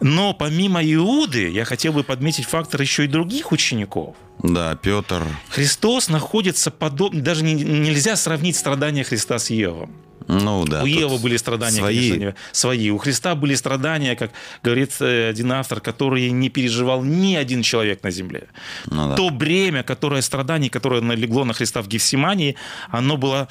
Но 0.00 0.32
помимо 0.34 0.82
Иуды, 0.82 1.48
я 1.50 1.64
хотел 1.64 1.92
бы 1.92 2.02
подметить 2.02 2.46
фактор 2.46 2.80
еще 2.80 3.04
и 3.04 3.08
других 3.08 3.52
учеников. 3.52 4.16
Да, 4.42 4.74
Петр. 4.76 5.22
Христос 5.50 6.08
находится 6.08 6.70
подобно, 6.70 7.20
даже 7.22 7.44
не- 7.44 7.54
нельзя 7.54 8.16
сравнить 8.16 8.56
страдания 8.56 9.04
Христа 9.04 9.38
с 9.38 9.50
Евом. 9.50 9.92
Ну, 10.40 10.64
да. 10.64 10.82
У 10.82 10.86
Евы 10.86 11.18
были 11.18 11.36
страдания, 11.36 11.78
свои. 11.78 11.96
конечно, 12.10 12.24
не- 12.26 12.34
свои. 12.52 12.90
У 12.90 12.98
Христа 12.98 13.34
были 13.34 13.54
страдания, 13.54 14.16
как 14.16 14.30
говорит 14.64 14.90
э, 15.00 15.28
один 15.30 15.52
автор, 15.52 15.80
которые 15.80 16.30
не 16.30 16.48
переживал 16.48 17.02
ни 17.04 17.34
один 17.36 17.62
человек 17.62 18.02
на 18.02 18.10
земле. 18.10 18.44
Ну, 18.86 19.08
да. 19.08 19.14
То 19.16 19.30
бремя, 19.30 19.82
которое 19.82 20.22
страданий, 20.22 20.68
которое 20.68 21.00
налегло 21.02 21.44
на 21.44 21.52
Христа 21.52 21.82
в 21.82 21.88
Гефсимании, 21.88 22.56
оно 22.90 23.16
было 23.16 23.48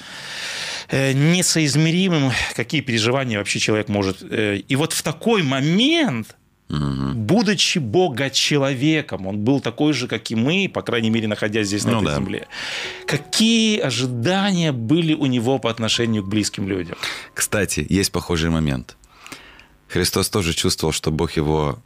э, 0.89 1.13
несоизмеримым, 1.13 2.31
какие 2.55 2.81
переживания 2.81 3.37
вообще 3.37 3.59
человек 3.59 3.89
может. 3.89 4.17
э, 4.21 4.57
И 4.67 4.75
вот 4.75 4.93
в 4.93 5.01
такой 5.03 5.43
момент 5.43 6.35
будучи 6.71 7.79
Бога-человеком, 7.79 9.27
он 9.27 9.39
был 9.39 9.59
такой 9.59 9.93
же, 9.93 10.07
как 10.07 10.31
и 10.31 10.35
мы, 10.35 10.69
по 10.73 10.81
крайней 10.81 11.09
мере, 11.09 11.27
находясь 11.27 11.67
здесь, 11.67 11.83
на 11.85 11.91
Ну 11.91 11.97
этой 11.99 12.05
да. 12.07 12.15
земле. 12.15 12.47
Какие 13.05 13.79
ожидания 13.79 14.71
были 14.71 15.13
у 15.13 15.25
него 15.25 15.59
по 15.59 15.69
отношению 15.69 16.23
к 16.23 16.27
близким 16.29 16.67
людям? 16.67 16.97
Кстати, 17.33 17.85
есть 17.89 18.11
похожий 18.11 18.49
момент. 18.49 18.95
Христос 19.87 20.29
тоже 20.29 20.53
чувствовал, 20.53 20.93
что 20.93 21.11
Бог 21.11 21.33
его 21.33 21.79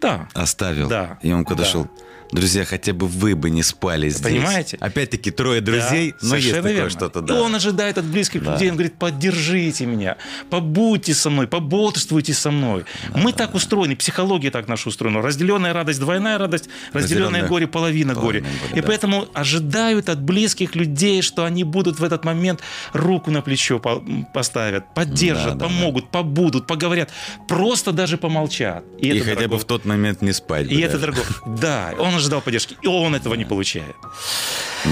Да. 0.00 0.28
оставил. 0.34 0.88
Да, 0.88 1.18
И 1.22 1.32
он 1.32 1.44
когда 1.44 1.62
да. 1.64 1.68
шел, 1.70 1.88
друзья, 2.32 2.64
хотя 2.64 2.92
бы 2.92 3.06
вы 3.06 3.34
бы 3.34 3.50
не 3.50 3.62
спали 3.62 4.08
здесь. 4.08 4.22
Понимаете? 4.22 4.76
Опять-таки 4.80 5.30
трое 5.30 5.60
друзей, 5.60 6.12
Да, 6.20 6.28
но 6.28 6.36
есть 6.36 6.52
такое 6.54 6.72
верно. 6.72 6.90
что-то, 6.90 7.20
И 7.20 7.22
да. 7.26 7.40
он 7.42 7.54
ожидает 7.54 7.98
от 7.98 8.04
близких 8.04 8.42
Да. 8.42 8.52
людей, 8.54 8.68
он 8.70 8.76
говорит, 8.76 8.94
поддержите 8.98 9.86
меня, 9.86 10.16
побудьте 10.50 11.14
со 11.14 11.30
мной, 11.30 11.46
пободрствуйте 11.46 12.34
со 12.34 12.50
мной. 12.50 12.84
Мы 13.14 13.32
так 13.32 13.54
устроены, 13.54 13.96
психология 13.96 14.50
так 14.50 14.68
наша 14.68 14.88
устроена. 14.88 15.22
Разделенная 15.22 15.72
радость, 15.72 16.00
двойная 16.00 16.38
радость, 16.38 16.68
разделенное 16.92 17.46
горе, 17.46 17.66
половина 17.66 18.14
горя. 18.14 18.40
половина 18.40 18.48
горя, 18.62 18.78
И 18.78 18.80
да. 18.80 18.86
поэтому 18.86 19.26
ожидают 19.34 20.08
от 20.08 20.20
близких 20.22 20.74
людей, 20.74 21.22
что 21.22 21.44
они 21.44 21.64
будут 21.64 21.98
в 21.98 22.04
этот 22.04 22.24
момент 22.24 22.60
руку 22.92 23.30
на 23.30 23.42
плечо 23.42 23.78
по- 23.78 24.02
поставят, 24.34 24.92
поддержат, 24.94 25.54
Да, 25.54 25.54
да, 25.54 25.64
помогут, 25.66 26.10
побудут, 26.10 26.66
поговорят, 26.66 27.10
просто 27.48 27.92
даже 27.92 28.18
помолчат. 28.18 28.84
И 29.00 29.08
это 29.08 29.24
хотя 29.24 29.34
бы 29.42 29.44
дорого. 29.48 29.58
в 29.58 29.64
тот 29.64 29.84
момент 29.84 30.22
не 30.22 30.32
спать. 30.32 30.66
бы 30.68 30.74
И 30.74 30.80
это 30.80 30.98
даже. 30.98 31.12
дорого. 31.12 31.58
Да, 31.60 31.94
он 31.98 32.17
ожидал 32.18 32.40
поддержки, 32.40 32.76
и 32.82 32.86
он 32.86 33.14
этого 33.14 33.34
не 33.34 33.44
получает. 33.44 33.96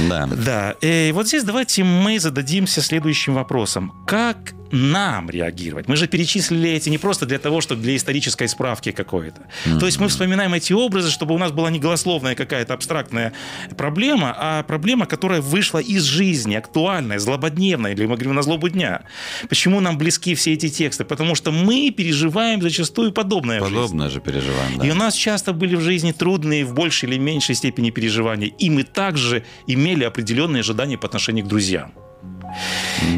Да. 0.09 0.27
Да, 0.27 0.75
и 0.81 1.13
вот 1.13 1.29
здесь 1.29 1.45
давайте 1.45 1.85
мы 1.85 2.19
зададимся 2.19 2.83
следующим 2.83 3.35
вопросом. 3.35 3.93
Как 4.07 4.55
нам 4.73 5.31
реагировать? 5.31 5.87
Мы 5.89 5.97
же 5.97 6.09
перечислили 6.09 6.71
эти 6.71 6.89
не 6.89 6.99
просто 6.99 7.25
для 7.25 7.39
того, 7.39 7.61
чтобы 7.61 7.83
для 7.83 7.95
исторической 7.95 8.49
справки 8.49 8.91
какой-то. 8.91 9.43
То 9.79 9.87
есть 9.87 10.01
мы 10.01 10.09
вспоминаем 10.09 10.55
эти 10.55 10.73
образы, 10.73 11.11
чтобы 11.11 11.35
у 11.35 11.39
нас 11.39 11.53
была 11.53 11.71
не 11.71 11.79
голословная 11.79 12.35
какая-то 12.35 12.75
абстрактная 12.75 13.33
проблема, 13.77 14.35
а 14.37 14.63
проблема, 14.65 15.07
которая 15.07 15.41
вышла 15.41 15.79
из 15.79 16.03
жизни, 16.03 16.57
актуальная, 16.57 17.19
злободневная, 17.19 17.93
или 17.93 18.07
мы 18.07 18.15
говорим 18.15 18.35
на 18.35 18.43
злобу 18.43 18.69
дня. 18.69 19.03
Почему 19.49 19.81
нам 19.81 19.99
близки 19.99 20.35
все 20.35 20.55
эти 20.55 20.69
тексты? 20.69 21.05
Потому 21.05 21.35
что 21.37 21.53
мы 21.53 21.93
переживаем 21.97 22.61
зачастую 22.61 23.13
подобное. 23.13 23.61
Подобное 23.61 24.11
же 24.11 24.21
переживаем, 24.21 24.79
да. 24.79 24.87
И 24.87 24.91
у 24.91 24.95
нас 24.95 25.15
часто 25.15 25.53
были 25.53 25.77
в 25.77 25.81
жизни 25.81 26.13
трудные 26.13 26.65
в 26.65 26.75
большей 26.75 27.09
или 27.09 27.16
меньшей 27.19 27.55
степени 27.55 27.91
переживания. 27.91 28.49
И 28.49 28.71
мы 28.71 28.83
также 28.83 29.45
имели 29.67 30.05
определенные 30.05 30.61
ожидания 30.61 30.99
по 30.99 31.07
отношению 31.07 31.45
к 31.45 31.49
друзьям. 31.49 31.93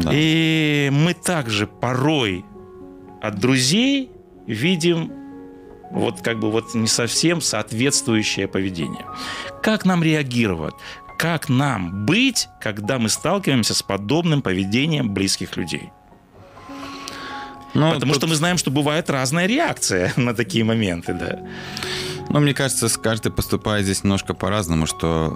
Да. 0.03 0.11
И 0.13 0.89
мы 0.91 1.13
также 1.13 1.67
порой 1.67 2.43
от 3.21 3.39
друзей 3.39 4.11
видим 4.47 5.11
вот 5.91 6.21
как 6.21 6.39
бы 6.39 6.51
вот 6.51 6.75
не 6.75 6.87
совсем 6.87 7.41
соответствующее 7.41 8.47
поведение. 8.47 9.05
Как 9.63 9.85
нам 9.85 10.03
реагировать? 10.03 10.75
Как 11.17 11.49
нам 11.49 12.05
быть, 12.05 12.47
когда 12.61 12.97
мы 12.99 13.09
сталкиваемся 13.09 13.73
с 13.73 13.83
подобным 13.83 14.41
поведением 14.41 15.13
близких 15.13 15.57
людей? 15.57 15.89
Ну, 17.73 17.93
Потому 17.93 18.13
тут- 18.13 18.21
что 18.21 18.27
мы 18.27 18.35
знаем, 18.35 18.57
что 18.57 18.71
бывает 18.71 19.09
разная 19.09 19.45
реакция 19.47 20.13
на 20.17 20.33
такие 20.33 20.63
моменты, 20.63 21.13
да. 21.13 21.39
Ну, 22.31 22.39
мне 22.39 22.53
кажется, 22.53 22.87
каждый 22.99 23.31
поступает 23.31 23.85
здесь 23.85 24.03
немножко 24.03 24.33
по-разному, 24.33 24.85
что 24.85 25.35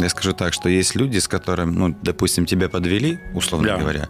я 0.00 0.08
скажу 0.08 0.32
так, 0.32 0.52
что 0.52 0.68
есть 0.68 0.94
люди, 0.94 1.18
с 1.18 1.26
которыми, 1.26 1.72
ну, 1.72 1.96
допустим, 2.02 2.46
тебя 2.46 2.68
подвели, 2.68 3.18
условно 3.34 3.68
Да. 3.68 3.76
говоря, 3.76 4.08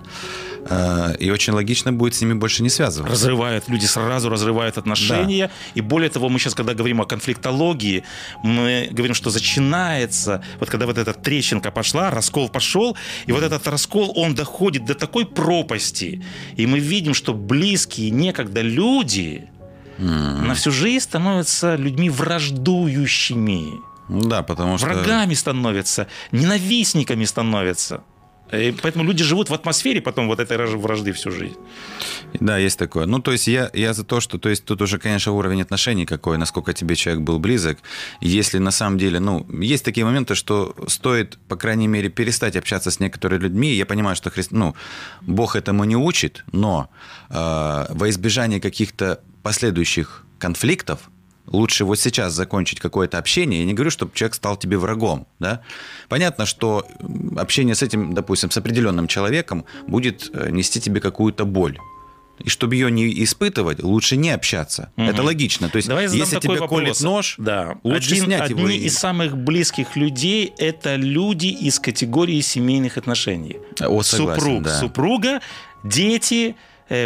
э, 0.68 1.16
и 1.18 1.30
очень 1.30 1.54
логично 1.54 1.90
будет 1.92 2.14
с 2.14 2.20
ними 2.20 2.34
больше 2.34 2.62
не 2.62 2.68
связываться. 2.68 3.12
разрывают, 3.12 3.68
люди 3.68 3.86
сразу 3.86 4.28
разрывают 4.28 4.76
отношения. 4.76 5.50
И 5.74 5.80
более 5.80 6.10
того, 6.10 6.28
мы 6.28 6.38
сейчас, 6.38 6.54
когда 6.54 6.74
говорим 6.74 7.00
о 7.00 7.06
конфликтологии, 7.06 8.04
мы 8.44 8.88
говорим, 8.90 9.14
что 9.14 9.30
начинается, 9.30 10.42
вот 10.60 10.68
когда 10.68 10.84
вот 10.86 10.98
эта 10.98 11.14
трещинка 11.14 11.70
пошла, 11.70 12.10
раскол 12.10 12.50
пошел, 12.50 12.96
и 13.26 13.32
вот 13.32 13.42
этот 13.42 13.66
раскол, 13.66 14.12
он 14.16 14.34
доходит 14.34 14.84
до 14.84 14.94
такой 14.94 15.24
пропасти. 15.24 16.22
И 16.56 16.66
мы 16.66 16.78
видим, 16.78 17.14
что 17.14 17.32
близкие 17.32 18.10
некогда 18.10 18.60
люди 18.60 19.48
на 19.98 20.54
всю 20.54 20.70
жизнь 20.70 21.04
становятся 21.04 21.76
людьми 21.76 22.10
враждующими, 22.10 23.80
Да, 24.08 24.42
потому 24.42 24.78
что... 24.78 24.86
врагами 24.86 25.34
становятся, 25.34 26.06
ненавистниками 26.32 27.24
становятся. 27.24 28.00
И 28.50 28.74
поэтому 28.82 29.04
люди 29.04 29.22
живут 29.22 29.50
в 29.50 29.54
атмосфере 29.54 30.00
потом 30.00 30.26
вот 30.26 30.40
этой 30.40 30.56
раж- 30.56 30.70
вражды 30.70 31.12
всю 31.12 31.30
жизнь. 31.30 31.56
Да, 32.40 32.56
есть 32.56 32.78
такое. 32.78 33.04
Ну, 33.04 33.18
то 33.18 33.32
есть 33.32 33.46
я, 33.46 33.70
я 33.74 33.92
за 33.92 34.04
то, 34.04 34.20
что, 34.20 34.38
то 34.38 34.48
есть 34.48 34.64
тут 34.64 34.80
уже, 34.80 34.98
конечно, 34.98 35.32
уровень 35.32 35.60
отношений 35.60 36.06
какой, 36.06 36.38
насколько 36.38 36.72
тебе 36.72 36.96
человек 36.96 37.22
был 37.22 37.38
близок. 37.38 37.78
Если 38.22 38.58
на 38.58 38.70
самом 38.70 38.96
деле, 38.98 39.20
ну, 39.20 39.46
есть 39.62 39.84
такие 39.84 40.06
моменты, 40.06 40.34
что 40.34 40.74
стоит, 40.86 41.38
по 41.48 41.56
крайней 41.56 41.88
мере, 41.88 42.08
перестать 42.08 42.56
общаться 42.56 42.90
с 42.90 43.00
некоторыми 43.00 43.42
людьми. 43.42 43.74
Я 43.74 43.84
понимаю, 43.84 44.16
что 44.16 44.30
Христ, 44.30 44.52
ну, 44.52 44.74
Бог 45.20 45.54
этому 45.54 45.84
не 45.84 45.96
учит, 45.96 46.44
но 46.50 46.88
э, 47.28 47.34
во 47.90 48.08
избежание 48.08 48.60
каких-то 48.60 49.20
последующих 49.48 50.24
конфликтов 50.38 50.98
лучше 51.46 51.86
вот 51.86 51.98
сейчас 51.98 52.34
закончить 52.34 52.80
какое-то 52.80 53.16
общение. 53.16 53.60
Я 53.60 53.64
не 53.66 53.72
говорю, 53.72 53.90
чтобы 53.90 54.10
человек 54.14 54.34
стал 54.34 54.58
тебе 54.58 54.76
врагом, 54.76 55.26
да. 55.38 55.62
Понятно, 56.10 56.44
что 56.44 56.84
общение 57.38 57.74
с 57.74 57.82
этим, 57.82 58.12
допустим, 58.12 58.50
с 58.50 58.56
определенным 58.58 59.06
человеком 59.08 59.64
будет 59.86 60.30
э, 60.34 60.50
нести 60.50 60.80
тебе 60.82 61.00
какую-то 61.00 61.46
боль. 61.46 61.78
И 62.44 62.50
чтобы 62.50 62.74
ее 62.74 62.90
не 62.90 63.24
испытывать, 63.24 63.82
лучше 63.82 64.16
не 64.18 64.30
общаться. 64.30 64.92
Мгм. 64.96 65.08
Это 65.08 65.22
логично. 65.22 65.68
То 65.70 65.76
есть, 65.76 65.88
Давай 65.88 66.04
если 66.04 66.38
тебе 66.38 66.60
вопрос. 66.60 66.68
колет 66.80 67.00
нож, 67.00 67.34
да. 67.38 67.78
лучше 67.82 68.12
Один- 68.12 68.24
снять 68.26 68.50
одни 68.50 68.60
его. 68.60 68.68
и- 68.68 68.76
из 68.86 68.98
самых 68.98 69.34
близких 69.36 69.96
людей– 69.96 70.52
это 70.58 70.96
люди 70.96 71.46
из 71.46 71.80
категории 71.80 72.40
семейных 72.42 72.98
отношений. 72.98 73.56
О, 73.80 74.02
согласен, 74.02 74.40
Супруг, 74.42 74.62
да. 74.64 74.78
супруга, 74.78 75.40
дети, 75.82 76.54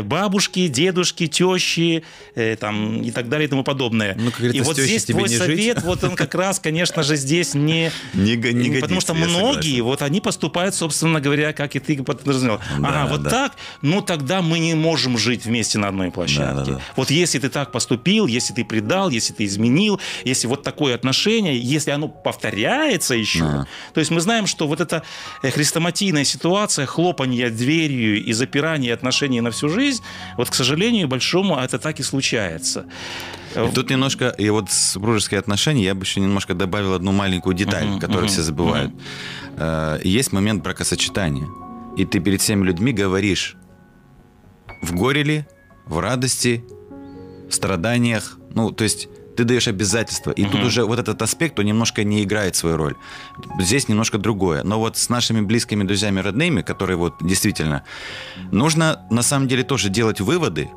бабушки, 0.02 0.68
дедушки, 0.68 1.26
тещи 1.26 2.04
э, 2.34 2.56
там, 2.56 3.02
и 3.02 3.10
так 3.10 3.28
далее 3.28 3.46
и 3.46 3.50
тому 3.50 3.64
подобное. 3.64 4.16
Ну, 4.18 4.30
как 4.30 4.54
и 4.54 4.60
вот 4.60 4.76
здесь 4.76 5.04
твой 5.04 5.22
не 5.22 5.28
жить. 5.28 5.38
совет, 5.38 5.82
вот 5.82 6.04
он 6.04 6.16
как 6.16 6.34
раз, 6.34 6.58
конечно 6.60 7.02
же, 7.02 7.16
здесь 7.16 7.54
не... 7.54 7.90
Не 8.14 8.36
не 8.36 8.80
Потому 8.80 9.00
годится, 9.00 9.00
что 9.00 9.14
я 9.14 9.26
многие, 9.26 9.52
согласен. 9.52 9.84
вот 9.84 10.02
они 10.02 10.20
поступают, 10.20 10.74
собственно 10.74 11.20
говоря, 11.20 11.52
как 11.52 11.76
и 11.76 11.78
ты 11.78 12.02
подразумевал. 12.02 12.60
Да, 12.78 12.88
ага, 12.88 13.06
вот 13.10 13.22
да. 13.22 13.30
так, 13.30 13.52
ну 13.82 14.00
тогда 14.00 14.42
мы 14.42 14.58
не 14.58 14.74
можем 14.74 15.18
жить 15.18 15.44
вместе 15.44 15.78
на 15.78 15.88
одной 15.88 16.10
площадке. 16.10 16.54
Да, 16.54 16.64
да, 16.64 16.72
да. 16.72 16.80
Вот 16.96 17.10
если 17.10 17.38
ты 17.38 17.48
так 17.48 17.72
поступил, 17.72 18.26
если 18.26 18.54
ты 18.54 18.64
предал, 18.64 19.10
если 19.10 19.32
ты 19.32 19.44
изменил, 19.44 20.00
если 20.24 20.46
вот 20.46 20.62
такое 20.62 20.94
отношение, 20.94 21.58
если 21.58 21.90
оно 21.90 22.08
повторяется 22.08 23.14
еще, 23.14 23.40
Да. 23.40 23.66
то 23.94 24.00
есть 24.00 24.10
мы 24.10 24.20
знаем, 24.20 24.46
что 24.46 24.66
вот 24.66 24.80
эта 24.80 25.02
э, 25.42 25.50
хрестоматийная 25.50 26.24
ситуация, 26.24 26.86
хлопанье 26.86 27.50
дверью 27.50 28.22
и 28.24 28.32
запирание 28.32 28.94
отношений 28.94 29.40
на 29.40 29.50
всю 29.50 29.68
жизнь, 29.72 30.02
вот, 30.36 30.50
к 30.50 30.54
сожалению, 30.54 31.08
большому 31.08 31.56
это 31.56 31.78
так 31.78 32.00
и 32.00 32.02
случается. 32.02 32.84
И 33.56 33.70
тут 33.74 33.90
немножко, 33.90 34.28
и 34.28 34.48
вот 34.50 34.70
супружеские 34.70 35.38
отношения, 35.40 35.84
я 35.84 35.94
бы 35.94 36.02
еще 36.04 36.20
немножко 36.20 36.54
добавил 36.54 36.94
одну 36.94 37.12
маленькую 37.12 37.54
деталь, 37.54 37.86
Мгм, 37.86 37.98
которую 38.00 38.24
мгм, 38.24 38.32
все 38.32 38.42
забывают. 38.42 38.92
Э, 39.56 39.98
Есть 40.04 40.32
момент 40.32 40.62
бракосочетания. 40.62 41.46
И 41.96 42.04
ты 42.06 42.20
перед 42.20 42.40
всеми 42.40 42.64
людьми 42.64 42.92
говоришь, 42.92 43.56
в 44.82 44.94
горе 44.94 45.22
ли, 45.22 45.44
в 45.86 45.98
радости, 45.98 46.64
в 47.48 47.52
страданиях. 47.54 48.38
Ну, 48.54 48.70
то 48.70 48.84
есть 48.84 49.08
ты 49.36 49.44
даешь 49.44 49.68
обязательства. 49.68 50.30
И 50.32 50.44
тут 50.44 50.54
Мгм. 50.54 50.66
уже 50.66 50.84
вот 50.84 50.98
этот 50.98 51.22
аспект, 51.22 51.58
он 51.58 51.64
немножко 51.66 52.04
не 52.04 52.22
играет 52.22 52.54
свою 52.56 52.76
роль. 52.76 52.94
Здесь 53.60 53.88
немножко 53.88 54.18
другое. 54.18 54.62
Но 54.64 54.78
вот 54.78 54.96
с 54.96 55.08
нашими 55.08 55.40
близкими 55.40 55.84
друзьями, 55.84 56.20
родными, 56.20 56.62
которые 56.62 56.96
вот 56.96 57.14
действительно... 57.20 57.82
Нужно 58.52 59.06
на 59.10 59.22
самом 59.22 59.48
деле 59.48 59.62
тоже 59.62 59.88
делать 59.88 60.20
выводы, 60.20 60.70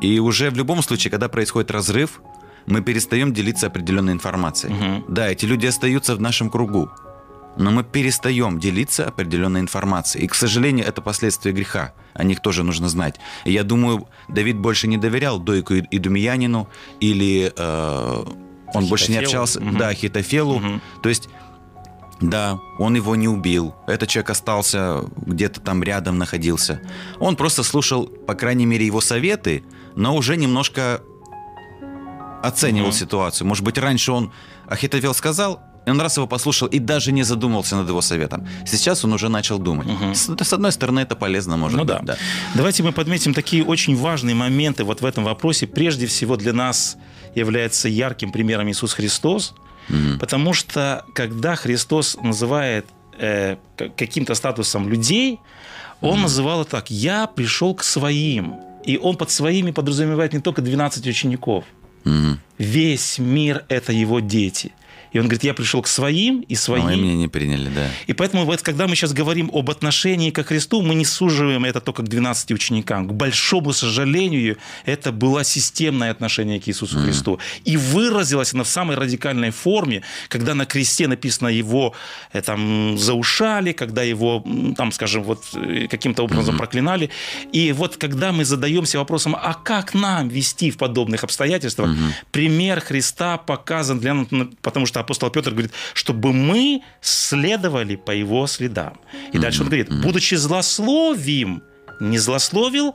и 0.00 0.18
уже 0.18 0.50
в 0.50 0.56
любом 0.56 0.82
случае, 0.82 1.10
когда 1.10 1.28
происходит 1.28 1.70
разрыв, 1.70 2.20
мы 2.66 2.80
перестаем 2.82 3.32
делиться 3.32 3.66
определенной 3.66 4.12
информацией. 4.12 4.72
Мгм. 4.74 5.04
Да, 5.08 5.28
эти 5.30 5.44
люди 5.46 5.66
остаются 5.66 6.14
в 6.16 6.20
нашем 6.20 6.50
кругу, 6.50 6.90
но 7.56 7.70
мы 7.70 7.84
перестаем 7.84 8.58
делиться 8.58 9.06
определенной 9.06 9.60
информацией. 9.60 10.24
И, 10.24 10.28
к 10.28 10.34
сожалению, 10.34 10.86
это 10.86 11.02
последствия 11.02 11.52
греха. 11.52 11.92
О 12.14 12.24
них 12.24 12.40
тоже 12.40 12.62
нужно 12.62 12.88
знать. 12.88 13.16
И 13.44 13.52
я 13.52 13.62
думаю, 13.62 14.08
Давид 14.28 14.56
больше 14.58 14.86
не 14.88 14.96
доверял 14.96 15.38
Дойку 15.38 15.74
и 15.74 15.82
Идумиянину, 15.90 16.68
или 17.00 17.52
э, 17.56 18.24
он 18.74 18.86
больше 18.88 19.10
не 19.10 19.18
общался, 19.18 19.60
Мгм. 19.60 19.76
да, 19.78 19.92
Хитофелу. 19.94 20.58
Мгм. 20.58 20.80
То 21.02 21.08
есть 21.08 21.28
да, 22.20 22.60
он 22.78 22.94
его 22.94 23.16
не 23.16 23.26
убил. 23.28 23.74
Этот 23.88 24.08
человек 24.08 24.30
остался 24.30 25.02
где-то 25.26 25.60
там 25.60 25.82
рядом 25.82 26.18
находился. 26.18 26.80
Он 27.18 27.34
просто 27.36 27.62
слушал, 27.64 28.06
по 28.06 28.34
крайней 28.34 28.64
мере, 28.64 28.86
его 28.86 29.00
советы, 29.00 29.64
но 29.96 30.14
уже 30.14 30.36
немножко 30.36 31.02
оценивал 32.42 32.88
Мгм. 32.88 32.96
ситуацию. 32.96 33.46
Может 33.46 33.64
быть, 33.64 33.78
раньше 33.78 34.12
он 34.12 34.32
Ахитофел 34.66 35.14
сказал, 35.14 35.60
и 35.86 35.90
он 35.90 36.00
раз 36.00 36.16
его 36.16 36.26
послушал 36.26 36.68
и 36.68 36.78
даже 36.78 37.12
не 37.12 37.24
задумался 37.24 37.76
над 37.76 37.88
его 37.88 38.00
советом. 38.00 38.46
Сейчас 38.66 39.04
он 39.04 39.12
уже 39.12 39.28
начал 39.28 39.58
думать. 39.58 39.86
Мгм. 39.88 40.14
С, 40.14 40.28
с 40.44 40.52
одной 40.52 40.70
стороны, 40.72 41.00
это 41.00 41.16
полезно, 41.16 41.56
может 41.56 41.78
Ну 41.78 41.84
быть. 41.84 42.04
да. 42.04 42.16
Давайте 42.54 42.82
мы 42.82 42.92
подметим 42.92 43.34
такие 43.34 43.64
очень 43.64 43.96
важные 43.96 44.34
моменты 44.34 44.84
вот 44.84 45.00
в 45.00 45.04
этом 45.04 45.24
вопросе. 45.24 45.66
Прежде 45.66 46.06
всего 46.06 46.36
для 46.36 46.52
нас 46.52 46.96
является 47.34 47.88
ярким 47.88 48.30
примером 48.32 48.68
Иисус 48.68 48.92
Христос, 48.94 49.54
Мгм. 49.88 50.18
потому 50.20 50.52
что 50.54 51.04
когда 51.14 51.56
Христос 51.56 52.16
называет 52.22 52.86
э, 53.18 53.56
каким-то 53.96 54.34
статусом 54.34 54.88
людей, 54.88 55.38
Он 56.00 56.22
называл 56.22 56.62
это 56.62 56.70
так: 56.70 56.90
"Я 56.90 57.26
пришел 57.26 57.74
к 57.74 57.84
своим", 57.84 58.54
и 58.84 58.98
Он 58.98 59.16
под 59.16 59.30
своими 59.30 59.70
подразумевает 59.72 60.32
не 60.32 60.40
только 60.40 60.62
12 60.62 61.06
учеников, 61.06 61.64
Мгм. 62.04 62.38
весь 62.58 63.18
мир 63.18 63.64
это 63.68 63.92
Его 63.92 64.20
дети. 64.20 64.72
И 65.12 65.18
он 65.18 65.24
говорит, 65.24 65.44
я 65.44 65.54
пришел 65.54 65.82
к 65.82 65.88
своим, 65.88 66.40
и 66.40 66.54
свои 66.54 66.82
Но 66.82 66.94
меня 66.94 67.14
не 67.14 67.28
приняли, 67.28 67.68
да. 67.68 67.88
и 68.06 68.12
поэтому, 68.12 68.44
вот, 68.44 68.62
когда 68.62 68.86
мы 68.86 68.96
сейчас 68.96 69.12
говорим 69.12 69.50
об 69.52 69.70
отношении 69.70 70.30
ко 70.30 70.42
Христу, 70.42 70.82
мы 70.82 70.94
не 70.94 71.04
суживаем 71.04 71.64
это 71.64 71.80
только 71.80 72.02
к 72.02 72.08
12 72.08 72.52
ученикам. 72.52 73.08
К 73.08 73.12
большому 73.12 73.72
сожалению, 73.72 74.56
это 74.86 75.12
было 75.12 75.44
системное 75.44 76.10
отношение 76.10 76.60
к 76.60 76.68
Иисусу 76.68 76.98
Христу. 76.98 77.38
И 77.64 77.76
выразилось 77.76 78.54
оно 78.54 78.64
в 78.64 78.68
самой 78.68 78.96
радикальной 78.96 79.50
форме, 79.50 80.02
когда 80.28 80.54
на 80.54 80.66
кресте 80.66 81.08
написано 81.08 81.48
его 81.48 81.94
э, 82.32 82.42
там, 82.42 82.96
заушали, 82.98 83.72
когда 83.72 84.02
его, 84.02 84.44
там, 84.76 84.92
скажем, 84.92 85.22
вот 85.22 85.44
э, 85.54 85.88
каким-то 85.88 86.24
образом 86.24 86.56
проклинали. 86.56 87.10
И 87.52 87.72
вот 87.72 87.96
когда 87.96 88.32
мы 88.32 88.44
задаемся 88.44 88.98
вопросом, 88.98 89.36
а 89.36 89.54
как 89.54 89.94
нам 89.94 90.28
вести 90.28 90.70
в 90.70 90.78
подобных 90.78 91.24
обстоятельствах, 91.24 91.90
пример 92.30 92.80
Христа 92.80 93.36
показан 93.36 94.00
для 94.00 94.14
нас, 94.14 94.26
ну, 94.30 94.50
потому 94.62 94.86
что 94.86 95.01
апостол 95.02 95.30
Петр 95.30 95.50
говорит, 95.50 95.72
чтобы 95.94 96.32
мы 96.32 96.82
следовали 97.00 97.96
по 97.96 98.10
его 98.10 98.46
следам. 98.46 99.00
И 99.32 99.38
дальше 99.38 99.62
он 99.62 99.68
говорит, 99.68 99.88
будучи 100.02 100.34
злословим, 100.34 101.62
не 102.00 102.18
злословил 102.18 102.94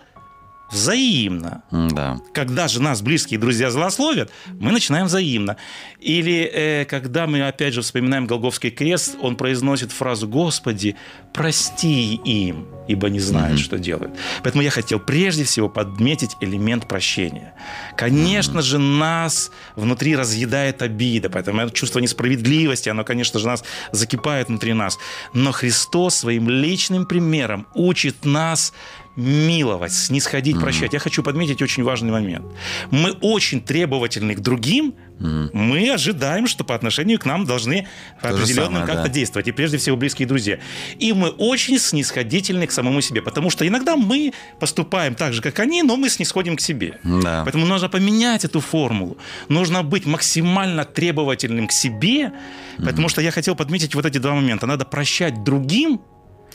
взаимно. 0.71 1.63
Да. 1.71 2.19
Когда 2.33 2.67
же 2.67 2.81
нас 2.81 3.01
близкие 3.01 3.39
друзья 3.39 3.69
злословят, 3.71 4.31
мы 4.59 4.71
начинаем 4.71 5.07
взаимно. 5.07 5.57
Или 5.99 6.49
э, 6.53 6.85
когда 6.85 7.25
мы, 7.27 7.47
опять 7.47 7.73
же, 7.73 7.81
вспоминаем 7.81 8.27
Голговский 8.27 8.69
крест, 8.69 9.15
он 9.21 9.35
произносит 9.35 9.91
фразу 9.91 10.27
«Господи, 10.27 10.95
прости 11.33 12.15
им, 12.15 12.67
ибо 12.87 13.09
не 13.09 13.19
знают, 13.19 13.53
Мгм. 13.55 13.63
что 13.63 13.77
делают». 13.79 14.13
Поэтому 14.43 14.61
я 14.63 14.69
хотел 14.69 14.99
прежде 14.99 15.43
всего 15.43 15.69
подметить 15.69 16.35
элемент 16.41 16.87
прощения. 16.87 17.53
Конечно 17.95 18.61
же, 18.61 18.77
нас 18.77 19.51
внутри 19.75 20.15
разъедает 20.15 20.81
обида, 20.81 21.29
поэтому 21.29 21.61
это 21.61 21.71
чувство 21.71 21.99
несправедливости, 21.99 22.89
оно, 22.89 23.03
конечно 23.03 23.39
же, 23.39 23.47
нас 23.47 23.63
закипает 23.91 24.47
внутри 24.49 24.73
нас. 24.73 24.97
Но 25.33 25.51
Христос 25.51 26.15
своим 26.15 26.49
личным 26.49 27.05
примером 27.05 27.67
учит 27.73 28.25
нас 28.25 28.73
миловать, 29.17 29.93
снисходить, 29.93 30.59
прощать. 30.59 30.93
Я 30.93 30.99
хочу 30.99 31.23
подметить 31.23 31.61
очень 31.61 31.83
важный 31.83 32.11
момент. 32.11 32.45
Мы 32.91 33.11
очень 33.11 33.61
требовательны 33.61 34.35
к 34.35 34.39
другим, 34.39 34.93
мы 35.19 35.91
ожидаем, 35.91 36.47
что 36.47 36.63
по 36.63 36.75
отношению 36.75 37.19
к 37.19 37.25
нам 37.25 37.45
должны 37.45 37.87
То 38.21 38.29
определенно 38.29 38.85
как-то 38.85 39.03
да. 39.03 39.09
действовать. 39.09 39.47
И 39.47 39.51
прежде 39.51 39.77
всего 39.77 39.97
близкие 39.97 40.27
друзья. 40.27 40.59
И 40.99 41.11
мы 41.13 41.29
очень 41.29 41.79
снисходительны 41.79 42.67
к 42.67 42.71
самому 42.71 43.01
себе. 43.01 43.21
Потому 43.21 43.49
что 43.49 43.67
иногда 43.67 43.95
мы 43.95 44.33
поступаем 44.59 45.15
так 45.15 45.33
же, 45.33 45.41
как 45.41 45.59
они, 45.59 45.81
но 45.81 45.97
мы 45.97 46.09
снисходим 46.09 46.55
к 46.55 46.61
себе. 46.61 46.99
Да. 47.03 47.41
Поэтому 47.43 47.65
нужно 47.65 47.89
поменять 47.89 48.45
эту 48.45 48.59
формулу. 48.59 49.17
Нужно 49.49 49.83
быть 49.83 50.05
максимально 50.05 50.85
требовательным 50.85 51.67
к 51.67 51.71
себе. 51.71 52.33
Потому 52.77 53.09
что 53.09 53.21
я 53.21 53.31
хотел 53.31 53.55
подметить 53.55 53.95
вот 53.95 54.05
эти 54.05 54.19
два 54.19 54.33
момента. 54.33 54.67
Надо 54.67 54.85
прощать 54.85 55.43
другим, 55.43 55.99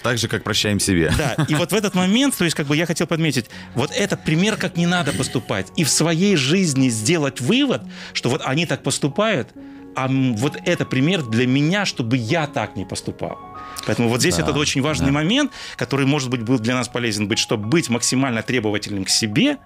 Так 0.02 0.18
же, 0.18 0.28
как 0.28 0.42
прощаем 0.42 0.80
себе. 0.80 1.12
да, 1.16 1.44
и 1.48 1.54
вот 1.54 1.70
в 1.72 1.74
этот 1.74 1.94
момент, 1.94 2.36
то 2.36 2.44
есть 2.44 2.56
как 2.56 2.66
бы 2.66 2.76
я 2.76 2.86
хотел 2.86 3.06
подметить, 3.06 3.46
вот 3.74 3.90
это 3.94 4.16
пример, 4.16 4.56
как 4.56 4.76
не 4.76 4.86
надо 4.86 5.12
поступать. 5.12 5.68
И 5.76 5.84
в 5.84 5.88
своей 5.90 6.36
жизни 6.36 6.88
сделать 6.88 7.40
вывод, 7.40 7.82
что 8.12 8.28
вот 8.30 8.42
они 8.44 8.66
так 8.66 8.82
поступают, 8.82 9.48
а 9.94 10.08
вот 10.08 10.56
это 10.64 10.84
пример 10.86 11.22
для 11.22 11.46
меня, 11.46 11.84
чтобы 11.84 12.16
я 12.16 12.46
так 12.46 12.76
не 12.76 12.84
поступал. 12.84 13.38
Поэтому 13.86 14.08
вот 14.08 14.20
здесь 14.20 14.36
Да, 14.36 14.42
этот 14.42 14.56
очень 14.56 14.80
важный 14.80 15.08
да. 15.08 15.12
момент, 15.12 15.52
который, 15.76 16.06
может 16.06 16.30
быть, 16.30 16.42
был 16.42 16.58
для 16.58 16.74
нас 16.74 16.88
полезен 16.88 17.28
быть, 17.28 17.38
чтобы 17.38 17.66
быть 17.68 17.88
максимально 17.88 18.42
требовательным 18.42 19.04
к 19.04 19.08
себе 19.08 19.58